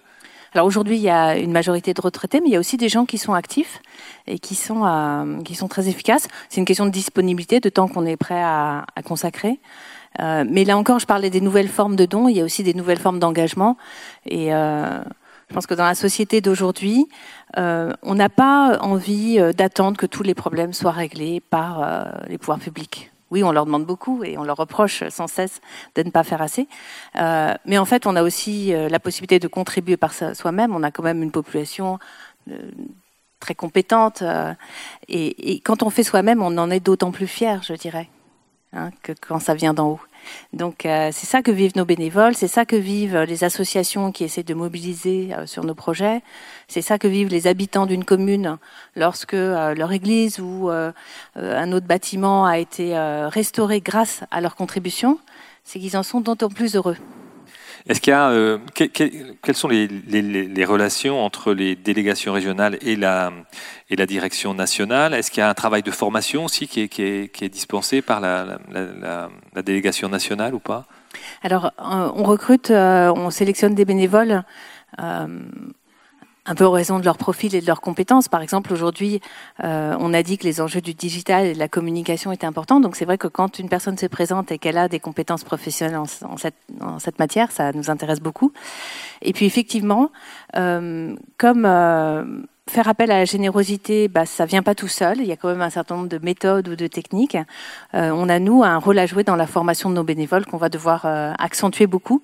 Alors 0.56 0.66
aujourd'hui, 0.66 0.96
il 0.96 1.04
y 1.04 1.12
a 1.12 1.38
une 1.38 1.52
majorité 1.52 1.94
de 1.94 2.02
retraités, 2.02 2.42
mais 2.42 2.48
il 2.48 2.54
y 2.54 2.56
a 2.56 2.60
aussi 2.60 2.78
des 2.78 2.90
gens 2.90 3.06
qui 3.06 3.20
sont 3.20 3.34
actifs 3.34 3.84
et 4.26 4.40
qui 4.40 4.56
sont, 4.56 5.42
qui 5.46 5.54
sont 5.54 5.68
très 5.68 5.88
efficaces. 5.90 6.28
C'est 6.50 6.60
une 6.60 6.66
question 6.66 6.88
de 6.88 6.92
disponibilité, 6.92 7.60
de 7.60 7.70
temps 7.70 7.88
qu'on 7.88 8.08
est 8.08 8.18
prêt 8.18 8.42
à, 8.42 8.88
à 8.96 9.04
consacrer. 9.04 9.60
mais 10.20 10.66
là 10.66 10.76
encore, 10.76 10.98
je 10.98 11.06
parlais 11.06 11.30
des 11.30 11.42
nouvelles 11.42 11.70
formes 11.70 11.96
de 11.96 12.06
dons, 12.06 12.28
il 12.28 12.38
y 12.38 12.42
a 12.42 12.44
aussi 12.44 12.64
des 12.64 12.74
nouvelles 12.74 13.00
formes 13.00 13.20
d'engagement. 13.20 13.78
Et 14.26 14.52
je 15.50 15.54
pense 15.54 15.68
que 15.68 15.74
dans 15.74 15.86
la 15.86 15.96
société 15.96 16.42
d'aujourd'hui, 16.42 17.08
euh, 17.58 17.94
on 18.02 18.16
n'a 18.16 18.30
pas 18.30 18.80
envie 18.82 19.40
euh, 19.40 19.54
d'attendre 19.54 19.98
que 19.98 20.06
tous 20.06 20.24
les 20.24 20.34
problèmes 20.34 20.74
soient 20.74 20.92
réglés 20.92 21.42
par 21.42 21.82
euh, 21.82 22.04
les 22.28 22.38
pouvoirs 22.38 22.60
publics. 22.60 23.12
Oui, 23.30 23.44
on 23.44 23.52
leur 23.52 23.66
demande 23.66 23.86
beaucoup 23.86 24.24
et 24.24 24.38
on 24.38 24.44
leur 24.44 24.58
reproche 24.58 25.04
sans 25.10 25.28
cesse 25.28 25.60
de 25.96 26.04
ne 26.04 26.12
pas 26.12 26.24
faire 26.24 26.42
assez. 26.42 26.68
mais 27.66 27.80
en 27.80 27.86
fait, 27.86 28.06
on 28.06 28.16
a 28.16 28.22
aussi 28.22 28.72
la 28.72 29.00
possibilité 29.00 29.40
de 29.40 29.48
contribuer 29.48 29.98
par 29.98 30.14
soi-même. 30.14 30.76
On 30.76 30.84
a 30.84 30.92
quand 30.92 31.02
même 31.02 31.24
une 31.24 31.32
population 31.32 31.98
très 33.40 33.56
compétente. 33.56 34.22
Et, 35.08 35.62
quand 35.62 35.82
on 35.82 35.90
fait 35.90 36.04
soi-même, 36.04 36.44
on 36.44 36.56
en 36.60 36.70
est 36.70 36.80
d'autant 36.80 37.10
plus 37.10 37.26
fier, 37.26 37.64
je 37.64 37.74
dirais, 37.74 38.08
hein, 38.72 38.92
que 39.02 39.14
quand 39.20 39.40
ça 39.40 39.56
vient 39.56 39.74
d'en 39.74 39.94
haut. 39.94 40.02
Donc 40.54 40.86
euh, 40.86 41.10
c'est 41.12 41.26
ça 41.26 41.42
que 41.42 41.52
vivent 41.52 41.76
nos 41.76 41.86
bénévoles, 41.86 42.36
c'est 42.36 42.48
ça 42.48 42.66
que 42.66 42.76
vivent 42.76 43.20
les 43.20 43.44
associations 43.44 44.12
qui 44.12 44.24
essaient 44.24 44.44
de 44.44 44.54
mobiliser 44.54 45.34
euh, 45.34 45.46
sur 45.46 45.64
nos 45.64 45.76
projets, 45.76 46.22
c'est 46.68 46.82
ça 46.82 46.98
que 46.98 47.08
vivent 47.08 47.30
les 47.30 47.48
habitants 47.48 47.86
d'une 47.86 48.06
commune 48.06 48.58
lorsque 48.96 49.34
euh, 49.34 49.74
leur 49.74 49.92
église 49.92 50.40
ou 50.40 50.70
un 50.70 51.72
autre 51.72 51.88
bâtiment 51.88 52.46
a 52.46 52.58
été 52.58 52.98
restauré 53.30 53.82
grâce 53.82 54.24
à 54.32 54.42
leur 54.42 54.56
contribution, 54.56 55.20
c'est 55.64 55.80
qu'ils 55.80 55.98
en 55.98 56.04
sont 56.04 56.22
d'autant 56.22 56.50
plus 56.50 56.76
heureux. 56.76 56.98
Est-ce 57.88 58.00
qu'il 58.00 58.12
y 58.12 58.14
a 58.14 58.30
euh, 58.30 58.60
quelles 58.76 59.56
sont 59.56 59.68
les, 59.68 60.66
relations 60.66 61.24
entre 61.24 61.54
les 61.54 61.76
délégations 61.76 62.32
régionales 62.32 62.78
et 62.82 62.96
la, 62.96 63.32
et 63.90 63.96
la 63.96 64.06
direction 64.06 64.54
nationale? 64.54 65.14
Est-ce 65.14 65.32
qu'il 65.32 65.42
y 65.42 65.44
a 65.44 65.50
un 65.50 65.54
travail 65.54 65.84
de 65.84 65.92
formation 65.92 66.46
aussi 66.46 66.68
qui 66.68 66.82
est, 66.82 66.88
qui 66.88 67.04
est, 67.04 67.50
dispensé 67.50 68.02
par 68.02 68.22
la, 68.22 68.58
la, 68.72 69.62
délégation 69.62 70.08
nationale 70.08 70.54
ou 70.54 70.60
pas? 70.60 70.86
Alors, 71.42 71.66
euh, 71.66 72.12
on 72.16 72.24
recrute, 72.24 72.72
euh, 72.72 73.12
on 73.16 73.30
sélectionne 73.30 73.76
des 73.76 73.86
bénévoles 73.86 74.44
un 76.46 76.56
peu 76.56 76.66
en 76.66 76.72
raison 76.72 77.00
de 77.00 77.06
leur 77.06 77.18
profil 77.18 77.56
et 77.56 77.62
de 77.62 77.68
leurs 77.68 77.80
compétences. 77.80 78.28
Par 78.28 78.42
exemple, 78.42 78.74
aujourd'hui, 78.74 79.22
euh, 79.64 79.96
on 80.00 80.14
a 80.14 80.24
dit 80.24 80.38
que 80.38 80.44
les 80.44 80.60
enjeux 80.60 80.82
du 80.82 80.94
digital 80.94 81.46
et 81.46 81.54
de 81.54 81.60
la 81.60 81.70
communication 81.70 82.32
étaient 82.32 82.46
importants. 82.46 82.82
Donc 82.82 82.96
c'est 82.96 83.06
vrai 83.06 83.18
que 83.18 83.28
quand 83.28 83.60
une 83.60 83.70
personne 83.70 83.98
se 83.98 84.08
présente 84.08 84.52
et 84.52 84.58
qu'elle 84.58 84.78
a 84.78 84.90
des 84.90 85.00
compétences 85.00 85.46
professionnelles 85.46 85.98
en, 85.98 86.38
cette, 86.38 87.20
matière, 87.20 87.52
ça 87.52 87.72
nous 87.72 87.90
intéresse 87.90 88.20
beaucoup. 88.20 88.52
Et 89.22 89.32
puis 89.32 89.46
effectivement, 89.46 90.12
euh, 90.58 91.16
comme 91.38 91.66
euh, 91.66 92.26
faire 92.70 92.90
appel 92.90 93.10
à 93.12 93.20
la 93.20 93.26
générosité, 93.26 94.10
bah, 94.10 94.26
ça 94.26 94.46
vient 94.46 94.64
pas 94.64 94.76
tout 94.76 94.90
seul. 94.90 95.20
Il 95.20 95.26
y 95.26 95.32
a 95.32 95.38
quand 95.38 95.48
même 95.48 95.62
un 95.62 95.70
certain 95.70 95.96
nombre 95.96 96.10
de 96.10 96.20
méthodes 96.20 96.68
ou 96.68 96.76
de 96.76 96.88
techniques. 96.88 97.38
On 97.94 98.30
a, 98.30 98.40
nous, 98.40 98.64
un 98.64 98.78
rôle 98.78 99.00
à 99.00 99.06
jouer 99.06 99.24
dans 99.24 99.36
la 99.38 99.48
formation 99.48 99.90
de 99.90 99.96
nos 99.96 100.04
bénévoles 100.04 100.46
qu'on 100.46 100.58
va 100.58 100.70
devoir 100.70 101.06
accentuer 101.40 101.88
beaucoup. 101.88 102.22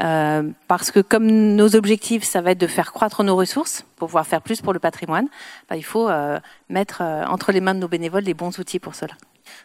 Euh, 0.00 0.50
parce 0.68 0.90
que 0.90 1.00
comme 1.00 1.26
nos 1.26 1.76
objectifs, 1.76 2.24
ça 2.24 2.40
va 2.40 2.52
être 2.52 2.60
de 2.60 2.66
faire 2.66 2.92
croître 2.92 3.22
nos 3.22 3.36
ressources 3.36 3.84
pour 3.96 4.08
pouvoir 4.08 4.26
faire 4.26 4.40
plus 4.40 4.60
pour 4.60 4.72
le 4.72 4.78
patrimoine, 4.78 5.28
bah, 5.68 5.76
il 5.76 5.84
faut 5.84 6.08
euh, 6.08 6.40
mettre 6.68 7.02
euh, 7.02 7.24
entre 7.26 7.52
les 7.52 7.60
mains 7.60 7.74
de 7.74 7.80
nos 7.80 7.88
bénévoles 7.88 8.24
les 8.24 8.34
bons 8.34 8.58
outils 8.58 8.78
pour 8.78 8.94
cela. 8.94 9.12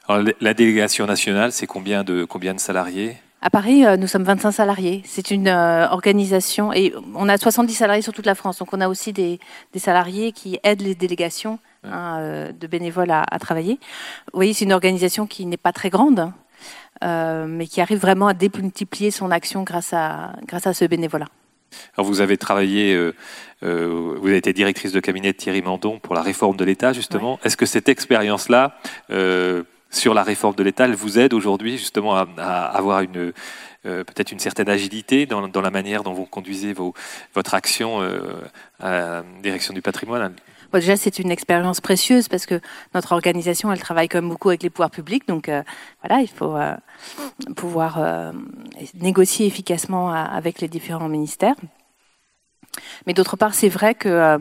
Alors, 0.08 0.28
la 0.42 0.54
délégation 0.54 1.06
nationale, 1.06 1.52
c'est 1.52 1.68
combien 1.68 2.04
de, 2.04 2.26
combien 2.26 2.54
de 2.54 2.60
salariés? 2.60 3.18
À 3.42 3.50
Paris, 3.52 3.84
nous 4.00 4.08
sommes 4.08 4.24
25 4.24 4.52
salariés. 4.52 5.04
C'est 5.06 5.30
une 5.30 5.48
organisation 5.48 6.74
et 6.74 6.94
on 7.14 7.30
a 7.30 7.38
70 7.38 7.72
salariés 7.72 8.02
sur 8.02 8.12
toute 8.12 8.26
la 8.26 8.34
France. 8.34 8.58
Donc 8.58 8.74
on 8.74 8.82
a 8.82 8.90
aussi 8.90 9.14
des, 9.14 9.40
des 9.74 9.80
salariés 9.80 10.32
qui 10.32 10.60
aident 10.64 10.82
les 10.82 10.96
délégations 10.96 11.60
hein, 11.84 12.50
de 12.60 12.68
bénévoles 12.68 13.12
à, 13.12 13.24
à 13.30 13.38
travailler. 13.38 13.80
Vous 14.34 14.38
voyez, 14.40 14.54
c'est 14.54 14.66
une 14.66 14.74
organisation 14.74 15.28
qui 15.28 15.46
n'est 15.46 15.56
pas 15.56 15.72
très 15.72 15.92
grande. 15.92 16.32
Euh, 17.04 17.46
mais 17.48 17.68
qui 17.68 17.82
arrive 17.82 18.00
vraiment 18.00 18.28
à 18.28 18.34
démultiplier 18.34 19.12
son 19.12 19.30
action 19.30 19.64
grâce 19.64 19.94
à, 19.94 20.34
grâce 20.48 20.66
à 20.66 20.74
ce 20.74 20.86
bénévolat. 20.86 21.28
Alors 21.96 22.08
vous 22.08 22.22
avez 22.22 22.38
travaillé, 22.38 22.96
euh, 22.96 23.14
euh, 23.64 24.16
vous 24.20 24.28
avez 24.28 24.38
été 24.38 24.54
directrice 24.54 24.94
de 24.94 25.00
cabinet 25.00 25.34
de 25.34 25.38
Thierry 25.38 25.62
Mandon 25.62 26.00
pour 26.00 26.16
la 26.16 26.22
réforme 26.22 26.56
de 26.56 26.66
l'État, 26.66 26.94
justement. 26.94 27.40
Est-ce 27.44 27.58
que 27.58 27.66
cette 27.66 27.90
expérience-là, 27.90 28.78
sur 29.90 30.14
la 30.14 30.24
réforme 30.24 30.56
de 30.56 30.64
l'État, 30.64 30.86
elle 30.86 30.96
vous 30.96 31.20
aide 31.20 31.34
aujourd'hui 31.34 31.78
justement 31.78 32.16
à, 32.16 32.24
avoir 32.74 33.02
une 33.02 33.32
peut-être 33.84 34.32
une 34.34 34.40
certaine 34.40 34.68
agilité 34.68 35.26
dans, 35.26 35.48
dans, 35.48 35.62
la 35.62 35.72
manière 35.72 36.04
dont 36.04 36.14
vous 36.14 36.26
conduisez 36.26 36.74
vos, 36.74 36.94
votre 37.34 37.54
action 37.54 38.02
à 38.80 38.90
la 38.90 39.24
direction 39.42 39.74
du 39.74 39.82
patrimoine? 39.82 40.34
Déjà, 40.74 40.98
c'est 40.98 41.20
une 41.20 41.32
expérience 41.32 41.82
précieuse 41.82 42.28
parce 42.28 42.46
que 42.46 42.60
notre 42.94 43.12
organisation, 43.14 43.72
elle 43.72 43.80
travaille 43.80 44.10
même 44.14 44.30
beaucoup 44.30 44.50
avec 44.50 44.64
les 44.64 44.70
pouvoirs 44.70 44.92
publics. 44.92 45.28
Donc, 45.28 45.50
euh, 45.50 45.64
voilà, 46.02 46.22
il 46.22 46.28
faut 46.28 46.56
euh, 46.56 46.76
pouvoir 47.56 48.00
euh, 48.00 48.32
négocier 48.96 49.46
efficacement 49.48 50.12
avec 50.12 50.62
les 50.62 50.68
différents 50.68 51.10
ministères. 51.10 51.56
Mais 53.08 53.14
d'autre 53.14 53.38
part, 53.38 53.56
c'est 53.56 53.70
vrai 53.70 53.96
que 53.96 54.38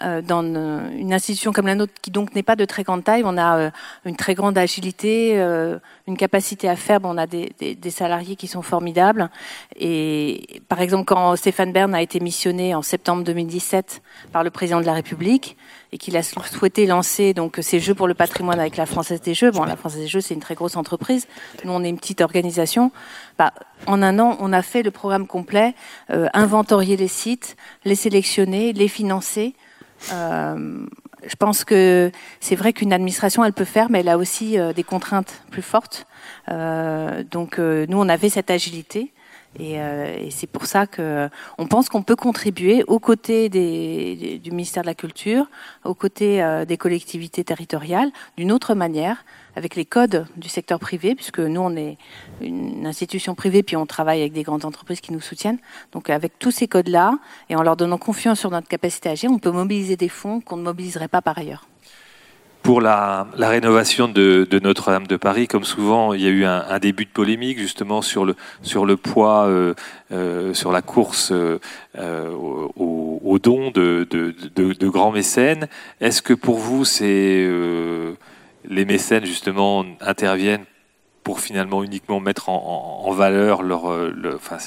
dans 0.00 0.42
une 0.42 1.12
institution 1.12 1.52
comme 1.52 1.66
la 1.66 1.74
nôtre, 1.74 1.92
qui 2.00 2.12
donc 2.12 2.32
n'est 2.32 2.44
pas 2.44 2.54
de 2.54 2.64
très 2.64 2.84
grande 2.84 3.02
taille, 3.02 3.22
on 3.24 3.36
a 3.36 3.72
une 4.04 4.14
très 4.14 4.34
grande 4.34 4.56
agilité, 4.56 5.34
une 6.06 6.16
capacité 6.16 6.68
à 6.68 6.76
faire. 6.76 7.00
on 7.04 7.16
a 7.16 7.26
des, 7.26 7.52
des, 7.58 7.90
salariés 7.90 8.36
qui 8.36 8.46
sont 8.46 8.62
formidables. 8.62 9.30
Et 9.76 10.62
par 10.68 10.80
exemple, 10.80 11.04
quand 11.04 11.36
Stéphane 11.36 11.72
Bern 11.72 11.94
a 11.94 12.02
été 12.02 12.20
missionné 12.20 12.74
en 12.74 12.82
septembre 12.82 13.24
2017 13.24 14.02
par 14.32 14.42
le 14.44 14.50
président 14.50 14.80
de 14.80 14.86
la 14.86 14.94
République 14.94 15.56
et 15.92 15.98
qu'il 15.98 16.16
a 16.16 16.22
souhaité 16.22 16.86
lancer 16.86 17.34
donc 17.34 17.58
ces 17.60 17.78
Jeux 17.78 17.94
pour 17.94 18.08
le 18.08 18.14
patrimoine 18.14 18.58
avec 18.58 18.76
la 18.76 18.86
Française 18.86 19.20
des 19.20 19.34
Jeux. 19.34 19.50
Bon, 19.50 19.64
la 19.64 19.76
Française 19.76 20.00
des 20.00 20.08
Jeux, 20.08 20.20
c'est 20.20 20.34
une 20.34 20.40
très 20.40 20.54
grosse 20.54 20.76
entreprise. 20.76 21.26
Nous, 21.64 21.72
on 21.72 21.84
est 21.84 21.88
une 21.88 21.98
petite 21.98 22.20
organisation. 22.20 22.90
Bah, 23.38 23.52
en 23.86 24.02
un 24.02 24.18
an, 24.18 24.36
on 24.40 24.52
a 24.52 24.62
fait 24.62 24.82
le 24.82 24.90
programme 24.90 25.26
complet, 25.26 25.74
euh, 26.10 26.28
inventorier 26.32 26.96
les 26.96 27.08
sites, 27.08 27.56
les 27.84 27.94
sélectionner, 27.94 28.72
les 28.72 28.88
financer. 28.88 29.54
Euh, 30.12 30.86
je 31.26 31.36
pense 31.36 31.64
que 31.64 32.10
c'est 32.40 32.56
vrai 32.56 32.72
qu'une 32.72 32.92
administration, 32.92 33.44
elle 33.44 33.52
peut 33.52 33.64
faire, 33.64 33.90
mais 33.90 34.00
elle 34.00 34.08
a 34.08 34.18
aussi 34.18 34.58
euh, 34.58 34.72
des 34.72 34.82
contraintes 34.82 35.42
plus 35.50 35.62
fortes. 35.62 36.06
donc 36.48 37.58
nous, 37.58 37.98
on 37.98 38.08
avait 38.08 38.28
cette 38.28 38.50
agilité 38.50 39.12
Et, 39.58 39.74
et 39.74 40.30
c'est 40.30 40.46
pour 40.46 40.66
ça 40.66 40.86
que 40.86 41.28
on 41.58 41.66
pense 41.66 41.88
qu'on 41.88 42.02
peut 42.02 42.16
contribuer 42.16 42.84
aux 42.86 42.98
côtés 42.98 43.48
des, 43.48 44.40
du 44.42 44.50
ministère 44.50 44.82
de 44.82 44.88
la 44.88 44.94
Culture, 44.94 45.46
aux 45.84 45.94
côtés 45.94 46.42
des 46.66 46.76
collectivités 46.76 47.44
territoriales, 47.44 48.10
d'une 48.36 48.50
autre 48.50 48.74
manière, 48.74 49.24
avec 49.56 49.76
les 49.76 49.84
codes 49.84 50.26
du 50.36 50.48
secteur 50.48 50.78
privé, 50.78 51.14
puisque 51.14 51.40
nous, 51.40 51.60
on 51.60 51.76
est 51.76 51.98
une 52.40 52.86
institution 52.86 53.34
privée, 53.34 53.62
puis 53.62 53.76
on 53.76 53.86
travaille 53.86 54.20
avec 54.20 54.32
des 54.32 54.42
grandes 54.42 54.64
entreprises 54.64 55.00
qui 55.00 55.12
nous 55.12 55.20
soutiennent. 55.20 55.58
Donc 55.92 56.10
avec 56.10 56.38
tous 56.38 56.50
ces 56.50 56.68
codes-là, 56.68 57.18
et 57.50 57.56
en 57.56 57.62
leur 57.62 57.76
donnant 57.76 57.98
confiance 57.98 58.40
sur 58.40 58.50
notre 58.50 58.68
capacité 58.68 59.08
à 59.08 59.12
agir, 59.12 59.30
on 59.30 59.38
peut 59.38 59.50
mobiliser 59.50 59.96
des 59.96 60.08
fonds 60.08 60.40
qu'on 60.40 60.56
ne 60.56 60.62
mobiliserait 60.62 61.08
pas 61.08 61.22
par 61.22 61.38
ailleurs. 61.38 61.66
Pour 62.62 62.80
la, 62.80 63.26
rénovation 63.36 64.06
de, 64.06 64.46
Notre-Dame 64.62 65.08
de 65.08 65.16
Paris, 65.16 65.48
comme 65.48 65.64
souvent, 65.64 66.12
il 66.14 66.20
y 66.20 66.26
a 66.26 66.30
eu 66.30 66.44
un, 66.44 66.78
début 66.78 67.04
de 67.04 67.10
polémique 67.10 67.58
justement 67.58 68.02
sur 68.02 68.24
le, 68.24 68.36
sur 68.62 68.86
le 68.86 68.96
poids, 68.96 69.46
euh, 69.46 69.74
euh, 70.12 70.54
sur 70.54 70.70
la 70.70 70.80
course 70.80 71.32
euh, 71.32 71.58
aux, 72.36 73.38
dons 73.42 73.72
de, 73.72 74.06
de, 74.08 74.88
grands 74.88 75.10
mécènes. 75.10 75.66
Est-ce 76.00 76.22
que 76.22 76.34
pour 76.34 76.58
vous, 76.58 76.84
c'est 76.84 77.44
les 78.64 78.84
mécènes 78.84 79.24
justement 79.24 79.84
interviennent 80.00 80.64
pour 81.24 81.40
finalement 81.40 81.84
uniquement 81.84 82.18
mettre 82.18 82.48
en, 82.48 83.10
valeur 83.12 83.62
leur, 83.62 83.84
enfin, 84.34 84.58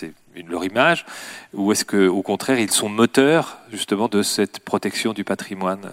leur 0.47 0.63
image, 0.63 1.05
ou 1.53 1.73
est-ce 1.73 1.83
que 1.83 2.07
au 2.07 2.21
contraire 2.21 2.59
ils 2.59 2.71
sont 2.71 2.87
moteurs 2.87 3.57
justement 3.71 4.07
de 4.07 4.23
cette 4.23 4.59
protection 4.59 5.11
du 5.11 5.25
patrimoine? 5.25 5.91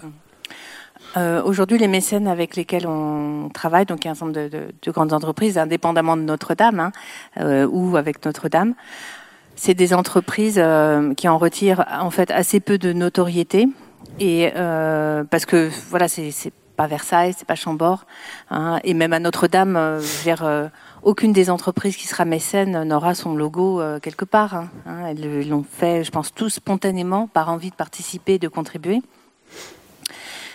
Euh, 1.17 1.43
aujourd'hui, 1.43 1.79
les 1.79 1.89
mécènes 1.89 2.27
avec 2.27 2.57
lesquels 2.57 2.87
on 2.87 3.51
travaille, 3.53 3.85
donc 3.85 4.05
il 4.05 4.07
y 4.07 4.09
a 4.09 4.11
un 4.11 4.15
ensemble 4.15 4.33
de, 4.33 4.49
de, 4.49 4.91
grandes 4.91 5.13
entreprises, 5.13 5.59
indépendamment 5.59 6.17
de 6.17 6.23
Notre-Dame 6.23 6.81
hein, 6.81 6.93
euh, 7.39 7.67
ou 7.71 7.97
avec 7.97 8.25
Notre-Dame, 8.25 8.75
c'est 9.55 9.75
des 9.75 9.93
entreprises 9.93 10.59
euh, 10.59 11.13
qui 11.15 11.29
en 11.29 11.37
retirent 11.37 11.85
en 12.01 12.11
fait 12.11 12.31
assez 12.31 12.61
peu 12.61 12.79
de 12.79 12.93
notoriété 12.93 13.69
et 14.19 14.51
parce 15.31 15.47
que 15.47 15.71
voilà, 15.89 16.09
c'est 16.09 16.53
pas 16.83 16.89
Versailles, 16.89 17.33
c'est 17.37 17.47
pas 17.47 17.55
Chambord, 17.55 18.07
hein, 18.51 18.81
et 18.83 18.93
même 18.93 19.13
à 19.13 19.21
Notre-Dame, 19.21 20.01
aucune 21.05 21.33
des 21.33 21.49
entreprises 21.49 21.97
qui 21.97 22.09
sera 22.09 22.25
mécène 22.25 22.83
n'aura 22.83 23.15
son 23.15 23.37
logo 23.37 23.81
quelque 24.01 24.25
part. 24.25 24.55
Hein, 24.55 24.71
hein 24.87 25.07
elles 25.07 25.49
l'ont 25.49 25.65
fait, 25.65 26.03
je 26.03 26.11
pense, 26.11 26.35
tous 26.35 26.51
spontanément 26.51 27.29
par 27.29 27.51
envie 27.51 27.71
de 27.71 27.77
participer, 27.77 28.41
de 28.41 28.49
contribuer. 28.49 29.01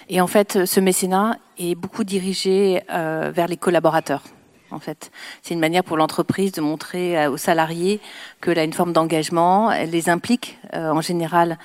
Et 0.10 0.22
en 0.22 0.28
fait, 0.28 0.66
ce 0.66 0.80
mécénat 0.80 1.38
est 1.58 1.76
beaucoup 1.76 2.04
dirigé 2.04 2.82
euh, 2.92 3.32
vers 3.34 3.48
les 3.48 3.58
collaborateurs. 3.58 4.24
En 4.72 4.80
fait, 4.80 5.12
c'est 5.42 5.54
une 5.54 5.60
manière 5.60 5.84
pour 5.84 5.96
l'entreprise 5.96 6.52
de 6.52 6.62
montrer 6.62 7.18
euh, 7.18 7.32
aux 7.32 7.38
salariés 7.38 8.02
qu'elle 8.42 8.60
a 8.60 8.64
une 8.64 8.74
forme 8.74 8.92
d'engagement. 8.92 9.72
Elle 9.72 9.92
les 9.92 10.10
implique 10.10 10.60
euh, 10.74 10.90
en 10.90 11.02
général, 11.02 11.58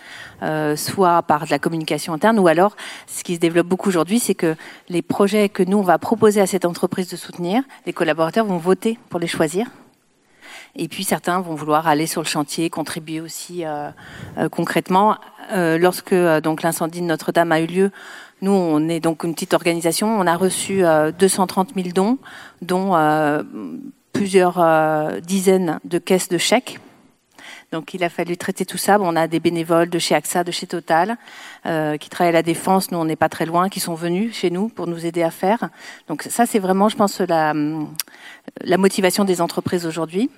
soit 0.76 1.22
par 1.22 1.46
de 1.46 1.50
la 1.50 1.58
communication 1.58 2.12
interne, 2.12 2.38
ou 2.38 2.48
alors, 2.48 2.76
ce 3.06 3.22
qui 3.22 3.36
se 3.36 3.40
développe 3.40 3.68
beaucoup 3.68 3.88
aujourd'hui, 3.88 4.18
c'est 4.18 4.34
que 4.34 4.56
les 4.88 5.02
projets 5.02 5.48
que 5.48 5.62
nous 5.62 5.78
on 5.78 5.82
va 5.82 5.98
proposer 5.98 6.40
à 6.40 6.46
cette 6.46 6.64
entreprise 6.64 7.08
de 7.08 7.16
soutenir, 7.16 7.62
les 7.86 7.92
collaborateurs 7.92 8.44
vont 8.44 8.58
voter 8.58 8.98
pour 9.08 9.20
les 9.20 9.28
choisir. 9.28 9.68
Et 10.74 10.88
puis 10.88 11.04
certains 11.04 11.40
vont 11.40 11.54
vouloir 11.54 11.86
aller 11.86 12.06
sur 12.06 12.22
le 12.22 12.26
chantier, 12.26 12.70
contribuer 12.70 13.20
aussi 13.20 13.62
concrètement. 14.50 15.16
lorsque 15.52 16.14
donc 16.42 16.62
l'incendie 16.62 17.00
de 17.00 17.06
Notre-Dame 17.06 17.52
a 17.52 17.60
eu 17.60 17.66
lieu, 17.66 17.90
nous, 18.42 18.50
on 18.50 18.88
est 18.88 18.98
donc 18.98 19.22
une 19.22 19.34
petite 19.34 19.54
organisation. 19.54 20.08
On 20.08 20.26
a 20.26 20.36
reçu 20.36 20.82
230 21.18 21.70
euh, 21.70 21.82
000 21.82 21.94
dons, 21.94 22.18
dont 22.60 22.96
euh, 22.96 23.44
plusieurs 24.12 24.58
euh, 24.58 25.20
dizaines 25.20 25.78
de 25.84 25.98
caisses 25.98 26.28
de 26.28 26.38
chèques. 26.38 26.80
Donc 27.70 27.94
il 27.94 28.02
a 28.02 28.08
fallu 28.08 28.36
traiter 28.36 28.66
tout 28.66 28.76
ça. 28.78 28.98
on 29.00 29.14
a 29.14 29.28
des 29.28 29.38
bénévoles 29.38 29.88
de 29.88 29.98
chez 29.98 30.16
AXA, 30.16 30.42
de 30.42 30.50
chez 30.50 30.66
Total, 30.66 31.16
qui 31.64 32.10
travaillent 32.10 32.28
à 32.28 32.32
la 32.32 32.42
défense. 32.42 32.90
Nous, 32.90 32.98
on 32.98 33.06
n'est 33.06 33.16
pas 33.16 33.30
très 33.30 33.46
loin, 33.46 33.70
qui 33.70 33.80
sont 33.80 33.94
venus 33.94 34.36
chez 34.36 34.50
nous 34.50 34.68
pour 34.68 34.86
nous 34.86 35.06
aider 35.06 35.22
à 35.22 35.30
faire. 35.30 35.70
Donc 36.06 36.24
ça, 36.24 36.44
c'est 36.44 36.58
vraiment, 36.58 36.90
je 36.90 36.96
pense, 36.96 37.20
la, 37.20 37.54
motivation 38.76 39.24
des 39.24 39.40
entreprises 39.40 39.86
aujourd'hui. 39.86 40.28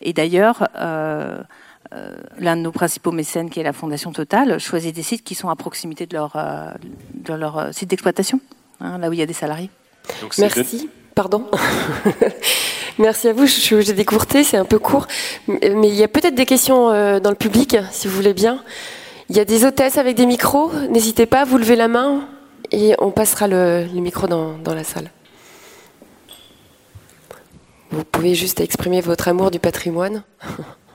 Et 0.00 0.12
d'ailleurs, 0.12 0.66
l'un 2.38 2.56
de 2.56 2.62
nos 2.62 2.72
principaux 2.72 3.12
mécènes, 3.12 3.50
qui 3.50 3.60
est 3.60 3.62
la 3.62 3.72
Fondation 3.72 4.12
Total, 4.12 4.58
choisit 4.58 4.94
des 4.94 5.02
sites 5.02 5.24
qui 5.24 5.34
sont 5.34 5.48
à 5.48 5.56
proximité 5.56 6.06
de 6.06 6.14
leur, 6.14 6.32
euh, 6.36 6.70
de 7.14 7.34
leur 7.34 7.58
euh, 7.58 7.72
site 7.72 7.90
d'exploitation, 7.90 8.40
hein, 8.80 8.98
là 8.98 9.08
où 9.08 9.12
il 9.12 9.18
y 9.18 9.22
a 9.22 9.26
des 9.26 9.32
salariés. 9.32 9.70
Merci. 10.38 10.88
Pardon. 11.14 11.46
Merci 12.98 13.28
à 13.28 13.32
vous. 13.32 13.46
Je 13.46 13.52
suis 13.52 13.74
obligée 13.74 13.94
d'écourter, 13.94 14.44
c'est 14.44 14.56
un 14.56 14.64
peu 14.64 14.78
court. 14.78 15.06
Mais 15.48 15.88
il 15.88 15.94
y 15.94 16.02
a 16.02 16.08
peut-être 16.08 16.34
des 16.34 16.46
questions 16.46 16.88
dans 17.20 17.30
le 17.30 17.36
public, 17.36 17.76
si 17.90 18.06
vous 18.06 18.14
voulez 18.14 18.34
bien. 18.34 18.62
Il 19.28 19.36
y 19.36 19.40
a 19.40 19.44
des 19.44 19.64
hôtesses 19.64 19.98
avec 19.98 20.16
des 20.16 20.26
micros. 20.26 20.70
N'hésitez 20.90 21.26
pas, 21.26 21.44
vous 21.44 21.58
levez 21.58 21.76
la 21.76 21.88
main 21.88 22.28
et 22.70 22.94
on 22.98 23.10
passera 23.10 23.48
le, 23.48 23.86
le 23.92 24.00
micro 24.00 24.26
dans, 24.26 24.58
dans 24.58 24.74
la 24.74 24.84
salle. 24.84 25.10
Vous 27.90 28.04
pouvez 28.04 28.34
juste 28.34 28.60
exprimer 28.60 29.00
votre 29.00 29.28
amour 29.28 29.50
du 29.50 29.58
patrimoine. 29.58 30.22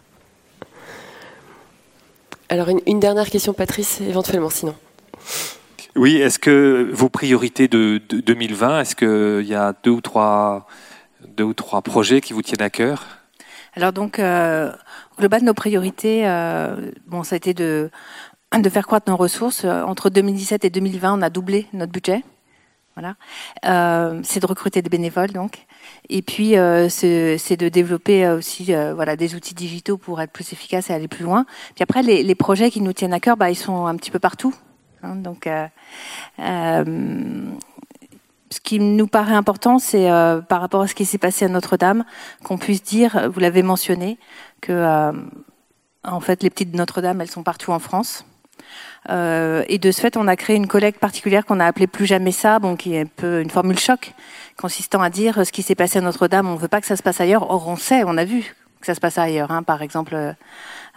Alors 2.51 2.67
une, 2.67 2.99
dernière 2.99 3.29
question, 3.29 3.53
Patrice, 3.53 4.01
éventuellement, 4.01 4.49
sinon. 4.49 4.75
Oui, 5.95 6.17
est-ce 6.17 6.37
que 6.37 6.89
vos 6.91 7.07
priorités 7.07 7.69
de, 7.69 7.97
2020, 7.97 8.81
est-ce 8.81 8.93
qu'il 8.93 9.47
y 9.47 9.55
a 9.55 9.73
deux 9.85 9.91
ou 9.91 10.01
trois, 10.01 10.67
deux 11.29 11.45
ou 11.45 11.53
trois 11.53 11.81
projets 11.81 12.19
qui 12.19 12.33
vous 12.33 12.41
tiennent 12.41 12.61
à 12.61 12.69
cœur? 12.69 13.07
Alors 13.73 13.93
donc, 13.93 14.19
euh, 14.19 14.69
au 15.13 15.19
global, 15.21 15.43
nos 15.43 15.53
priorités, 15.53 16.27
euh, 16.27 16.91
bon, 17.07 17.23
ça 17.23 17.35
a 17.35 17.37
été 17.37 17.53
de, 17.53 17.89
de 18.53 18.69
faire 18.69 18.85
croître 18.85 19.09
nos 19.09 19.15
ressources. 19.15 19.63
Entre 19.63 20.09
2017 20.09 20.65
et 20.65 20.69
2020, 20.69 21.19
on 21.19 21.21
a 21.21 21.29
doublé 21.29 21.67
notre 21.71 21.93
budget. 21.93 22.21
Voilà. 22.95 23.15
Euh, 23.65 24.19
c'est 24.23 24.41
de 24.41 24.45
recruter 24.45 24.81
des 24.81 24.89
bénévoles 24.89 25.31
donc. 25.31 25.65
Et 26.09 26.21
puis 26.21 26.57
euh, 26.57 26.89
c'est 26.89 27.57
de 27.57 27.69
développer 27.69 28.25
euh, 28.25 28.37
aussi 28.37 28.73
voilà 28.95 29.15
des 29.15 29.35
outils 29.35 29.53
digitaux 29.53 29.97
pour 29.97 30.19
être 30.21 30.31
plus 30.31 30.51
efficace 30.51 30.89
et 30.89 30.93
aller 30.93 31.07
plus 31.07 31.23
loin. 31.23 31.45
Puis 31.75 31.83
après 31.83 32.03
les, 32.03 32.35
projets 32.35 32.69
qui 32.69 32.81
nous 32.81 32.93
tiennent 32.93 33.13
à 33.13 33.19
cœur, 33.19 33.37
bah, 33.37 33.49
ils 33.49 33.55
sont 33.55 33.85
un 33.85 33.95
petit 33.95 34.11
peu 34.11 34.19
partout. 34.19 34.53
Hein, 35.03 35.15
donc 35.15 35.47
ce 38.49 38.59
qui 38.61 38.79
nous 38.79 39.07
paraît 39.07 39.33
important, 39.33 39.79
c'est 39.79 40.09
par 40.49 40.59
rapport 40.59 40.81
à 40.81 40.87
ce 40.87 40.95
qui 40.95 41.05
s'est 41.05 41.17
passé 41.17 41.45
à 41.45 41.47
Notre-Dame, 41.47 42.03
qu'on 42.43 42.57
puisse 42.57 42.83
dire, 42.83 43.29
vous 43.31 43.39
l'avez 43.39 43.63
mentionné, 43.63 44.17
que 44.59 45.13
en 46.03 46.19
fait 46.19 46.43
les 46.43 46.49
petites 46.49 46.73
Notre-Dame, 46.75 47.21
elles 47.21 47.31
sont 47.31 47.43
partout 47.43 47.71
en 47.71 47.79
France. 47.79 48.25
Euh, 49.09 49.63
et 49.67 49.79
de 49.79 49.91
ce 49.91 49.99
fait, 49.99 50.15
on 50.15 50.27
a 50.27 50.35
créé 50.35 50.55
une 50.55 50.67
collecte 50.67 50.99
particulière 50.99 51.45
qu'on 51.45 51.59
a 51.59 51.65
appelée 51.65 51.87
Plus 51.87 52.05
jamais 52.05 52.31
ça, 52.31 52.59
bon, 52.59 52.75
qui 52.75 52.95
est 52.95 53.01
un 53.01 53.05
peu 53.05 53.41
une 53.41 53.49
formule 53.49 53.79
choc, 53.79 54.13
consistant 54.57 55.01
à 55.01 55.09
dire 55.09 55.39
euh, 55.39 55.43
ce 55.43 55.51
qui 55.51 55.63
s'est 55.63 55.75
passé 55.75 55.99
à 55.99 56.01
Notre-Dame, 56.01 56.47
on 56.47 56.53
ne 56.53 56.59
veut 56.59 56.67
pas 56.67 56.81
que 56.81 56.87
ça 56.87 56.95
se 56.95 57.03
passe 57.03 57.19
ailleurs. 57.19 57.49
Or, 57.49 57.67
on 57.67 57.75
sait, 57.75 58.03
on 58.05 58.17
a 58.17 58.25
vu 58.25 58.55
ça 58.85 58.95
se 58.95 58.99
passe 58.99 59.17
ailleurs. 59.17 59.51
Hein. 59.51 59.63
Par 59.63 59.81
exemple, 59.81 60.35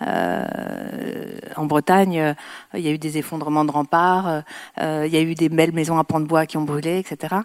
euh, 0.02 0.44
en 1.56 1.66
Bretagne, 1.66 2.18
euh, 2.18 2.34
il 2.74 2.80
y 2.80 2.88
a 2.88 2.90
eu 2.90 2.98
des 2.98 3.18
effondrements 3.18 3.64
de 3.64 3.70
remparts, 3.70 4.42
euh, 4.80 5.04
il 5.06 5.12
y 5.12 5.16
a 5.16 5.20
eu 5.20 5.34
des 5.34 5.48
belles 5.48 5.72
maisons 5.72 5.98
à 5.98 6.04
pans 6.04 6.20
de 6.20 6.26
bois 6.26 6.46
qui 6.46 6.56
ont 6.56 6.62
brûlé, 6.62 6.98
etc. 6.98 7.36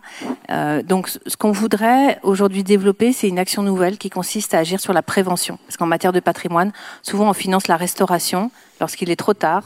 Euh, 0.49 0.82
donc, 0.82 1.10
ce 1.10 1.38
qu'on 1.38 1.52
voudrait 1.52 2.19
aujourd'hui 2.23 2.63
développer, 2.63 3.13
c'est 3.13 3.28
une 3.28 3.39
action 3.39 3.63
nouvelle 3.63 3.97
qui 3.97 4.10
consiste 4.10 4.54
à 4.54 4.60
agir 4.60 4.80
sur 4.80 4.93
la 4.93 5.02
prévention. 5.02 5.58
Parce 5.65 5.78
qu'en 5.78 5.86
matière 5.86 6.13
de 6.13 6.19
patrimoine, 6.19 6.71
souvent 7.02 7.30
on 7.30 7.34
finance 7.34 7.67
la 7.67 7.78
restauration 7.78 8.52
lorsqu'il 8.80 9.12
est 9.12 9.15
trop 9.15 9.34
tard 9.34 9.63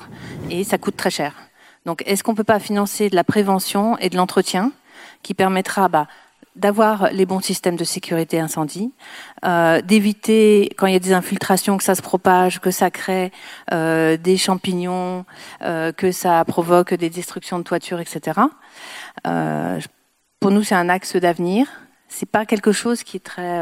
et 0.49 0.63
ça 0.63 0.77
coûte 0.77 0.97
très 0.97 1.11
cher. 1.11 1.33
Donc, 1.85 2.03
est-ce 2.05 2.23
qu'on 2.23 2.31
ne 2.31 2.37
peut 2.37 2.43
pas 2.43 2.59
financer 2.59 3.09
de 3.09 3.15
la 3.15 3.23
prévention 3.23 3.97
et 3.97 4.09
de 4.09 4.15
l'entretien 4.15 4.71
qui 5.21 5.33
permettra 5.33 5.89
bah, 5.89 6.07
d'avoir 6.55 7.09
les 7.11 7.25
bons 7.25 7.39
systèmes 7.39 7.75
de 7.75 7.83
sécurité 7.83 8.39
incendie, 8.39 8.91
euh, 9.45 9.81
d'éviter 9.81 10.69
quand 10.77 10.85
il 10.85 10.93
y 10.93 10.95
a 10.95 10.99
des 10.99 11.13
infiltrations 11.13 11.77
que 11.77 11.83
ça 11.83 11.95
se 11.95 12.01
propage, 12.01 12.59
que 12.59 12.71
ça 12.71 12.91
crée 12.91 13.31
euh, 13.71 14.17
des 14.17 14.37
champignons, 14.37 15.25
euh, 15.63 15.91
que 15.91 16.11
ça 16.11 16.43
provoque 16.45 16.93
des 16.93 17.09
destructions 17.09 17.57
de 17.57 17.63
toitures, 17.63 17.99
etc. 17.99 18.39
Pour 20.39 20.51
nous, 20.51 20.63
c'est 20.63 20.75
un 20.75 20.89
axe 20.89 21.15
d'avenir. 21.15 21.67
C'est 22.09 22.29
pas 22.29 22.45
quelque 22.45 22.71
chose 22.71 23.01
qui 23.01 23.17
est 23.17 23.21
très 23.21 23.59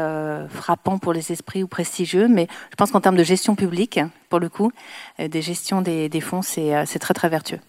frappant 0.50 0.98
pour 0.98 1.14
les 1.14 1.32
esprits 1.32 1.62
ou 1.62 1.68
prestigieux, 1.68 2.28
mais 2.28 2.48
je 2.70 2.76
pense 2.76 2.90
qu'en 2.90 3.00
termes 3.00 3.16
de 3.16 3.24
gestion 3.24 3.54
publique, 3.54 3.98
pour 4.28 4.40
le 4.40 4.50
coup, 4.50 4.72
des 5.18 5.40
gestions 5.40 5.80
des, 5.80 6.10
des 6.10 6.20
fonds, 6.20 6.42
c'est 6.42 6.98
très 6.98 7.14
très 7.14 7.30
vertueux. 7.30 7.60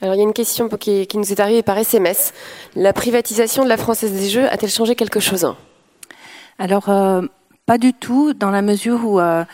Alors 0.00 0.14
il 0.14 0.18
y 0.18 0.20
a 0.20 0.24
une 0.24 0.32
question 0.32 0.68
qui, 0.68 1.08
nous 1.14 1.32
est 1.32 1.40
arrivée 1.40 1.62
par 1.62 1.78
SMS. 1.78 2.32
La 2.76 2.92
privatisation 2.92 3.64
de 3.64 3.68
la 3.68 3.76
Française 3.76 4.12
des 4.12 4.28
Jeux 4.28 4.48
a-t-elle 4.48 4.70
changé 4.70 4.94
quelque 4.94 5.20
chose? 5.20 5.54
Alors 6.58 6.88
euh, 6.88 7.22
pas 7.66 7.78
du 7.78 7.92
tout, 7.92 8.34
dans 8.34 8.50
la 8.50 8.62
mesure 8.62 9.04
où 9.04 9.20
euh, 9.20 9.44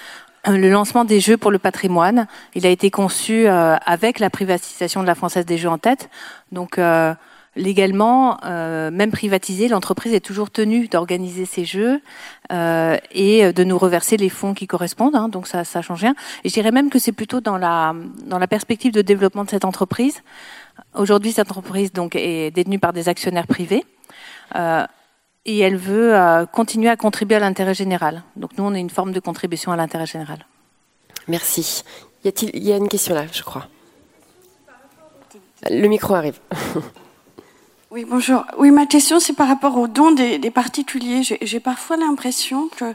le 0.47 0.71
lancement 0.71 1.05
des 1.05 1.21
Jeux 1.21 1.37
pour 1.37 1.51
le 1.51 1.59
patrimoine, 1.59 2.27
il 2.55 2.67
a 2.67 2.71
été 2.71 2.91
conçu 2.91 3.47
euh, 3.47 3.77
avec 3.85 4.19
la 4.19 4.31
privatisation 4.31 5.03
de 5.03 5.07
la 5.07 5.15
Française 5.15 5.47
des 5.47 5.59
Jeux 5.59 5.69
en 5.69 5.79
tête. 5.79 6.11
Donc 6.53 6.81
légalement, 7.57 8.39
même 8.45 9.11
privatisée, 9.11 9.69
l'entreprise 9.69 10.13
est 10.15 10.21
toujours 10.21 10.51
tenue 10.51 10.89
d'organiser 10.89 11.45
ses 11.45 11.65
jeux 11.65 12.01
et 12.51 13.53
de 13.53 13.65
nous 13.65 13.79
reverser 13.79 14.17
les 14.17 14.29
fonds 14.29 14.55
qui 14.55 14.67
correspondent. 14.67 15.17
Hein, 15.17 15.29
donc 15.29 15.47
ça, 15.47 15.65
ça 15.65 15.83
change 15.83 16.01
rien. 16.01 16.15
Et 16.45 16.49
je 16.49 16.55
dirais 16.55 16.71
même 16.71 16.91
que 16.91 16.99
c'est 16.99 17.13
plutôt 17.13 17.41
dans 17.41 17.59
la 17.59 18.47
perspective 18.49 18.93
de 18.93 19.03
développement 19.03 19.45
de 19.45 19.51
cette 19.51 19.65
entreprise. 19.65 20.23
Aujourd'hui, 20.95 21.33
cette 21.33 21.51
entreprise 21.51 21.93
donc 21.93 22.15
est 22.15 22.51
détenue 22.51 22.79
par 22.79 22.93
des 22.93 23.09
actionnaires 23.09 23.47
privés 23.47 23.85
et 25.49 25.59
elle 25.61 25.77
veut 25.77 26.15
euh, 26.15 26.45
continuer 26.45 26.91
à 26.91 26.97
contribuer 26.97 27.37
à 27.37 27.41
l'intérêt 27.41 27.75
général. 27.75 28.23
Donc 28.37 28.51
nous, 28.59 28.65
on 28.65 28.75
est 28.75 28.81
une 28.81 28.91
forme 28.91 29.13
de 29.13 29.21
contribution 29.21 29.73
à 29.73 29.77
l'intérêt 29.77 30.07
général. 30.07 30.47
Merci. 31.27 31.85
Y 32.25 32.29
a-t-il, 32.29 32.51
il 32.55 32.65
y 32.65 32.73
a 32.73 32.77
une 32.77 32.89
question 32.89 33.15
là, 33.15 33.25
je 33.33 33.43
crois. 33.43 33.67
Le 35.71 35.89
micro 35.89 36.15
arrive. 36.15 36.39
Oui, 37.91 38.05
bonjour. 38.07 38.45
Oui, 38.59 38.71
ma 38.71 38.85
question, 38.85 39.19
c'est 39.19 39.33
par 39.33 39.49
rapport 39.49 39.79
aux 39.79 39.89
dons 39.89 40.11
des, 40.11 40.51
particuliers. 40.51 41.23
J'ai 41.23 41.59
parfois 41.59 41.97
l'impression 41.97 42.69
que 42.69 42.95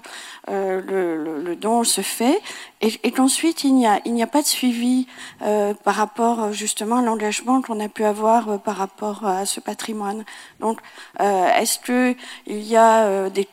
euh, 0.50 1.42
le, 1.42 1.56
don 1.56 1.84
se 1.84 2.02
fait 2.02 2.40
et, 2.80 3.10
qu'ensuite, 3.10 3.64
il 3.64 3.74
n'y 3.74 3.88
a, 3.88 4.02
il 4.06 4.22
a 4.22 4.28
pas 4.28 4.44
de 4.44 4.48
suivi 4.48 5.08
euh, 5.42 5.74
par 5.74 5.96
rapport 5.96 6.54
justement 6.54 6.98
à 6.98 7.02
l'engagement 7.02 7.64
qu'on 7.64 7.80
a 7.80 7.90
pu 7.90 8.04
avoir 8.04 8.50
euh, 8.50 8.58
par 8.60 8.76
rapport 8.76 9.26
à 9.26 9.48
ce 9.48 9.60
patrimoine. 9.60 10.26
Donc, 10.60 10.80
est-ce 11.20 11.80
qu'il 11.80 12.62
y 12.62 12.76
a 12.76 13.32
des 13.32 13.48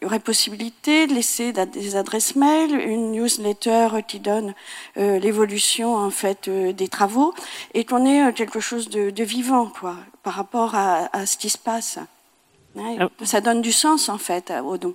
il 0.00 0.04
y 0.04 0.06
aurait 0.06 0.20
possibilité 0.20 1.08
de 1.08 1.14
laisser 1.14 1.52
des 1.52 1.96
adresses 1.96 2.36
mail, 2.36 2.72
une 2.72 3.10
newsletter 3.10 3.88
qui 4.06 4.20
donne 4.20 4.54
euh, 4.96 5.18
l'évolution 5.18 5.96
en 5.96 6.10
fait 6.10 6.46
euh, 6.46 6.72
des 6.72 6.86
travaux 6.86 7.34
et 7.74 7.84
qu'on 7.84 8.06
ait 8.06 8.28
euh, 8.28 8.32
quelque 8.32 8.60
chose 8.60 8.90
de, 8.90 9.22
vivant 9.24 9.66
quoi 9.66 9.96
par 10.22 10.34
rapport 10.34 10.76
à, 10.76 11.26
ce 11.26 11.36
qui 11.36 11.50
se 11.50 11.58
passe. 11.58 11.98
Ah. 12.78 13.08
Ça 13.24 13.40
donne 13.40 13.60
du 13.60 13.72
sens 13.72 14.08
en 14.08 14.18
fait 14.18 14.52
au 14.64 14.78
don. 14.78 14.94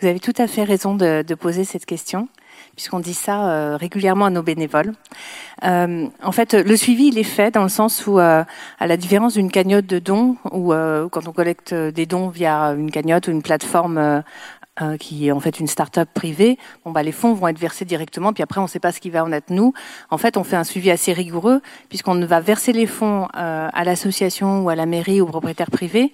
Vous 0.00 0.06
avez 0.06 0.20
tout 0.20 0.34
à 0.36 0.46
fait 0.46 0.64
raison 0.64 0.94
de, 0.94 1.22
de 1.22 1.34
poser 1.34 1.64
cette 1.64 1.86
question 1.86 2.28
puisqu'on 2.74 3.00
dit 3.00 3.14
ça 3.14 3.48
euh, 3.48 3.76
régulièrement 3.76 4.26
à 4.26 4.30
nos 4.30 4.42
bénévoles. 4.42 4.92
Euh, 5.64 6.06
en 6.22 6.32
fait, 6.32 6.54
le 6.54 6.76
suivi, 6.76 7.08
il 7.08 7.18
est 7.18 7.22
fait 7.22 7.50
dans 7.50 7.62
le 7.62 7.68
sens 7.68 8.06
où, 8.06 8.18
euh, 8.18 8.44
à 8.78 8.86
la 8.86 8.96
différence 8.96 9.34
d'une 9.34 9.50
cagnotte 9.50 9.86
de 9.86 9.98
dons, 9.98 10.36
ou 10.52 10.72
quand 11.10 11.26
on 11.26 11.32
collecte 11.32 11.74
des 11.74 12.06
dons 12.06 12.28
via 12.28 12.74
une 12.76 12.90
cagnotte 12.90 13.28
ou 13.28 13.30
une 13.30 13.42
plateforme 13.42 14.22
qui 15.00 15.28
est 15.28 15.32
en 15.32 15.40
fait 15.40 15.58
une 15.58 15.68
start-up 15.68 16.06
privée, 16.12 16.58
bon 16.84 16.90
bah 16.90 17.02
les 17.02 17.12
fonds 17.12 17.32
vont 17.32 17.48
être 17.48 17.58
versés 17.58 17.86
directement, 17.86 18.34
puis 18.34 18.42
après 18.42 18.60
on 18.60 18.64
ne 18.64 18.68
sait 18.68 18.78
pas 18.78 18.92
ce 18.92 19.00
qui 19.00 19.08
va 19.08 19.24
en 19.24 19.32
être 19.32 19.48
nous. 19.48 19.72
En 20.10 20.18
fait, 20.18 20.36
on 20.36 20.44
fait 20.44 20.56
un 20.56 20.64
suivi 20.64 20.90
assez 20.90 21.14
rigoureux 21.14 21.62
puisqu'on 21.88 22.20
va 22.26 22.40
verser 22.40 22.74
les 22.74 22.86
fonds 22.86 23.26
à 23.32 23.84
l'association 23.84 24.64
ou 24.64 24.68
à 24.68 24.74
la 24.74 24.84
mairie 24.84 25.22
ou 25.22 25.24
au 25.24 25.28
propriétaire 25.28 25.70
privé 25.70 26.12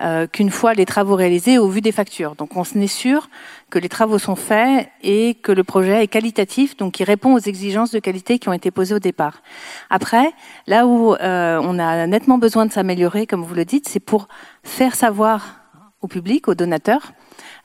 euh, 0.00 0.26
qu'une 0.26 0.50
fois 0.50 0.74
les 0.74 0.86
travaux 0.86 1.16
réalisés 1.16 1.58
au 1.58 1.68
vu 1.68 1.80
des 1.80 1.92
factures. 1.92 2.34
Donc 2.34 2.56
on 2.56 2.64
est 2.64 2.86
sûr 2.86 3.28
que 3.70 3.78
les 3.78 3.88
travaux 3.88 4.18
sont 4.18 4.36
faits 4.36 4.88
et 5.02 5.34
que 5.34 5.52
le 5.52 5.64
projet 5.64 6.02
est 6.02 6.08
qualitatif, 6.08 6.76
donc 6.76 7.00
il 7.00 7.04
répond 7.04 7.34
aux 7.34 7.38
exigences 7.38 7.90
de 7.90 7.98
qualité 7.98 8.38
qui 8.38 8.48
ont 8.48 8.52
été 8.52 8.70
posées 8.70 8.94
au 8.94 8.98
départ. 8.98 9.42
Après, 9.90 10.32
là 10.66 10.86
où 10.86 11.14
euh, 11.14 11.60
on 11.62 11.78
a 11.78 12.06
nettement 12.06 12.38
besoin 12.38 12.66
de 12.66 12.72
s'améliorer, 12.72 13.26
comme 13.26 13.42
vous 13.42 13.54
le 13.54 13.64
dites, 13.64 13.88
c'est 13.88 14.00
pour 14.00 14.28
faire 14.62 14.94
savoir 14.94 15.60
au 16.00 16.08
public, 16.08 16.48
aux 16.48 16.54
donateurs, 16.54 17.12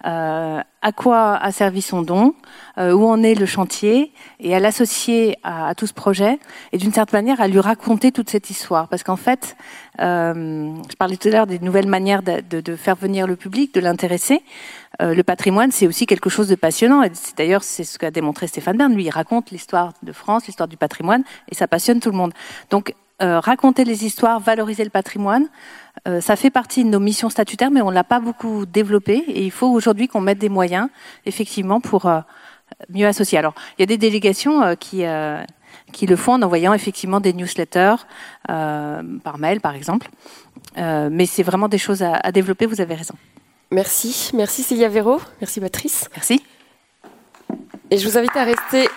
euh, 0.06 0.62
à 0.82 0.92
quoi 0.92 1.36
a 1.36 1.52
servi 1.52 1.82
son 1.82 2.04
don, 2.04 2.36
euh, 2.78 2.92
où 2.94 3.06
en 3.08 3.24
est 3.24 3.34
le 3.34 3.46
chantier, 3.46 4.14
et 4.40 4.56
à 4.56 4.60
l'associer 4.60 5.38
à, 5.44 5.74
tout 5.76 5.88
ce 5.88 5.94
projet, 5.94 6.40
et 6.72 6.78
d'une 6.78 6.94
certaine 6.94 7.22
manière 7.22 7.42
à 7.42 7.48
lui 7.48 7.60
raconter 7.60 8.12
toute 8.12 8.30
cette 8.30 8.50
histoire. 8.50 8.88
Parce 8.88 9.04
qu'en 9.04 9.16
fait, 9.16 9.58
euh, 10.00 10.72
je 10.90 10.96
parlais 10.96 11.18
tout 11.18 11.28
à 11.30 11.32
l'heure 11.32 11.48
des 11.48 11.60
nouvelles 11.60 11.88
manières 11.88 12.22
de, 12.22 12.62
de, 12.62 12.76
faire 12.76 12.96
venir 12.96 13.26
le 13.26 13.36
public, 13.36 13.74
de 13.74 13.80
l'intéresser. 13.80 14.44
le 15.00 15.22
patrimoine, 15.24 15.72
c'est 15.72 15.88
aussi 15.88 16.06
quelque 16.06 16.30
chose 16.30 16.48
de 16.48 16.56
passionnant. 16.56 17.04
Et 17.04 17.12
d'ailleurs, 17.36 17.64
c'est 17.64 17.84
ce 17.84 17.98
qu'a 17.98 18.12
démontré 18.12 18.48
Stéphane 18.48 18.78
Bern. 18.78 18.94
Lui, 18.94 19.06
il 19.06 19.10
raconte 19.10 19.52
l'histoire 19.52 19.94
de 20.04 20.12
France, 20.12 20.46
l'histoire 20.48 20.68
du 20.68 20.78
patrimoine, 20.78 21.24
et 21.50 21.56
ça 21.56 21.68
passionne 21.68 22.00
tout 22.00 22.12
le 22.12 22.18
monde. 22.18 22.34
Donc, 22.70 22.94
raconter 23.20 23.84
les 23.84 24.06
histoires, 24.06 24.40
valoriser 24.40 24.84
le 24.84 24.90
patrimoine, 24.90 25.48
euh, 26.08 26.22
ça 26.22 26.36
fait 26.36 26.50
partie 26.50 26.84
de 26.84 26.90
nos 26.90 27.00
missions 27.00 27.30
statutaires, 27.30 27.72
mais 27.72 27.82
on 27.82 27.90
ne 27.90 27.96
l'a 27.96 28.04
pas 28.04 28.20
beaucoup 28.20 28.66
développé. 28.66 29.24
Et 29.28 29.44
il 29.44 29.52
faut 29.52 29.68
aujourd'hui 29.68 30.08
qu'on 30.08 30.22
mette 30.22 30.40
des 30.40 30.50
moyens, 30.50 30.90
effectivement, 31.26 31.82
pour 31.82 32.06
euh, 32.06 32.20
mieux 32.90 33.08
associer. 33.08 33.38
Alors, 33.38 33.54
il 33.78 33.82
y 33.82 33.84
a 33.84 33.88
des 33.88 33.98
délégations 33.98 34.62
euh, 34.64 34.76
qui, 34.76 35.04
qui 35.92 36.06
le 36.06 36.16
font 36.16 36.34
en 36.34 36.42
envoyant 36.42 36.74
effectivement 36.74 37.20
des 37.20 37.34
newsletters 37.34 37.96
par 38.46 39.38
mail, 39.38 39.62
par 39.62 39.76
exemple. 39.76 40.10
mais 40.76 41.26
c'est 41.26 41.44
vraiment 41.44 41.68
des 41.68 41.78
choses 41.78 42.04
à, 42.04 42.14
à, 42.16 42.32
développer, 42.32 42.66
vous 42.66 42.82
avez 42.82 42.96
raison. 42.96 43.16
Merci. 43.72 44.32
Merci 44.34 44.64
Célia 44.64 44.88
Véro. 44.88 45.20
Merci 45.42 45.60
Patrice. 45.60 46.10
Merci. 46.16 46.44
Et 47.90 47.98
je 47.98 48.08
vous 48.08 48.18
invite 48.18 48.36
à 48.36 48.44
rester 48.44 48.90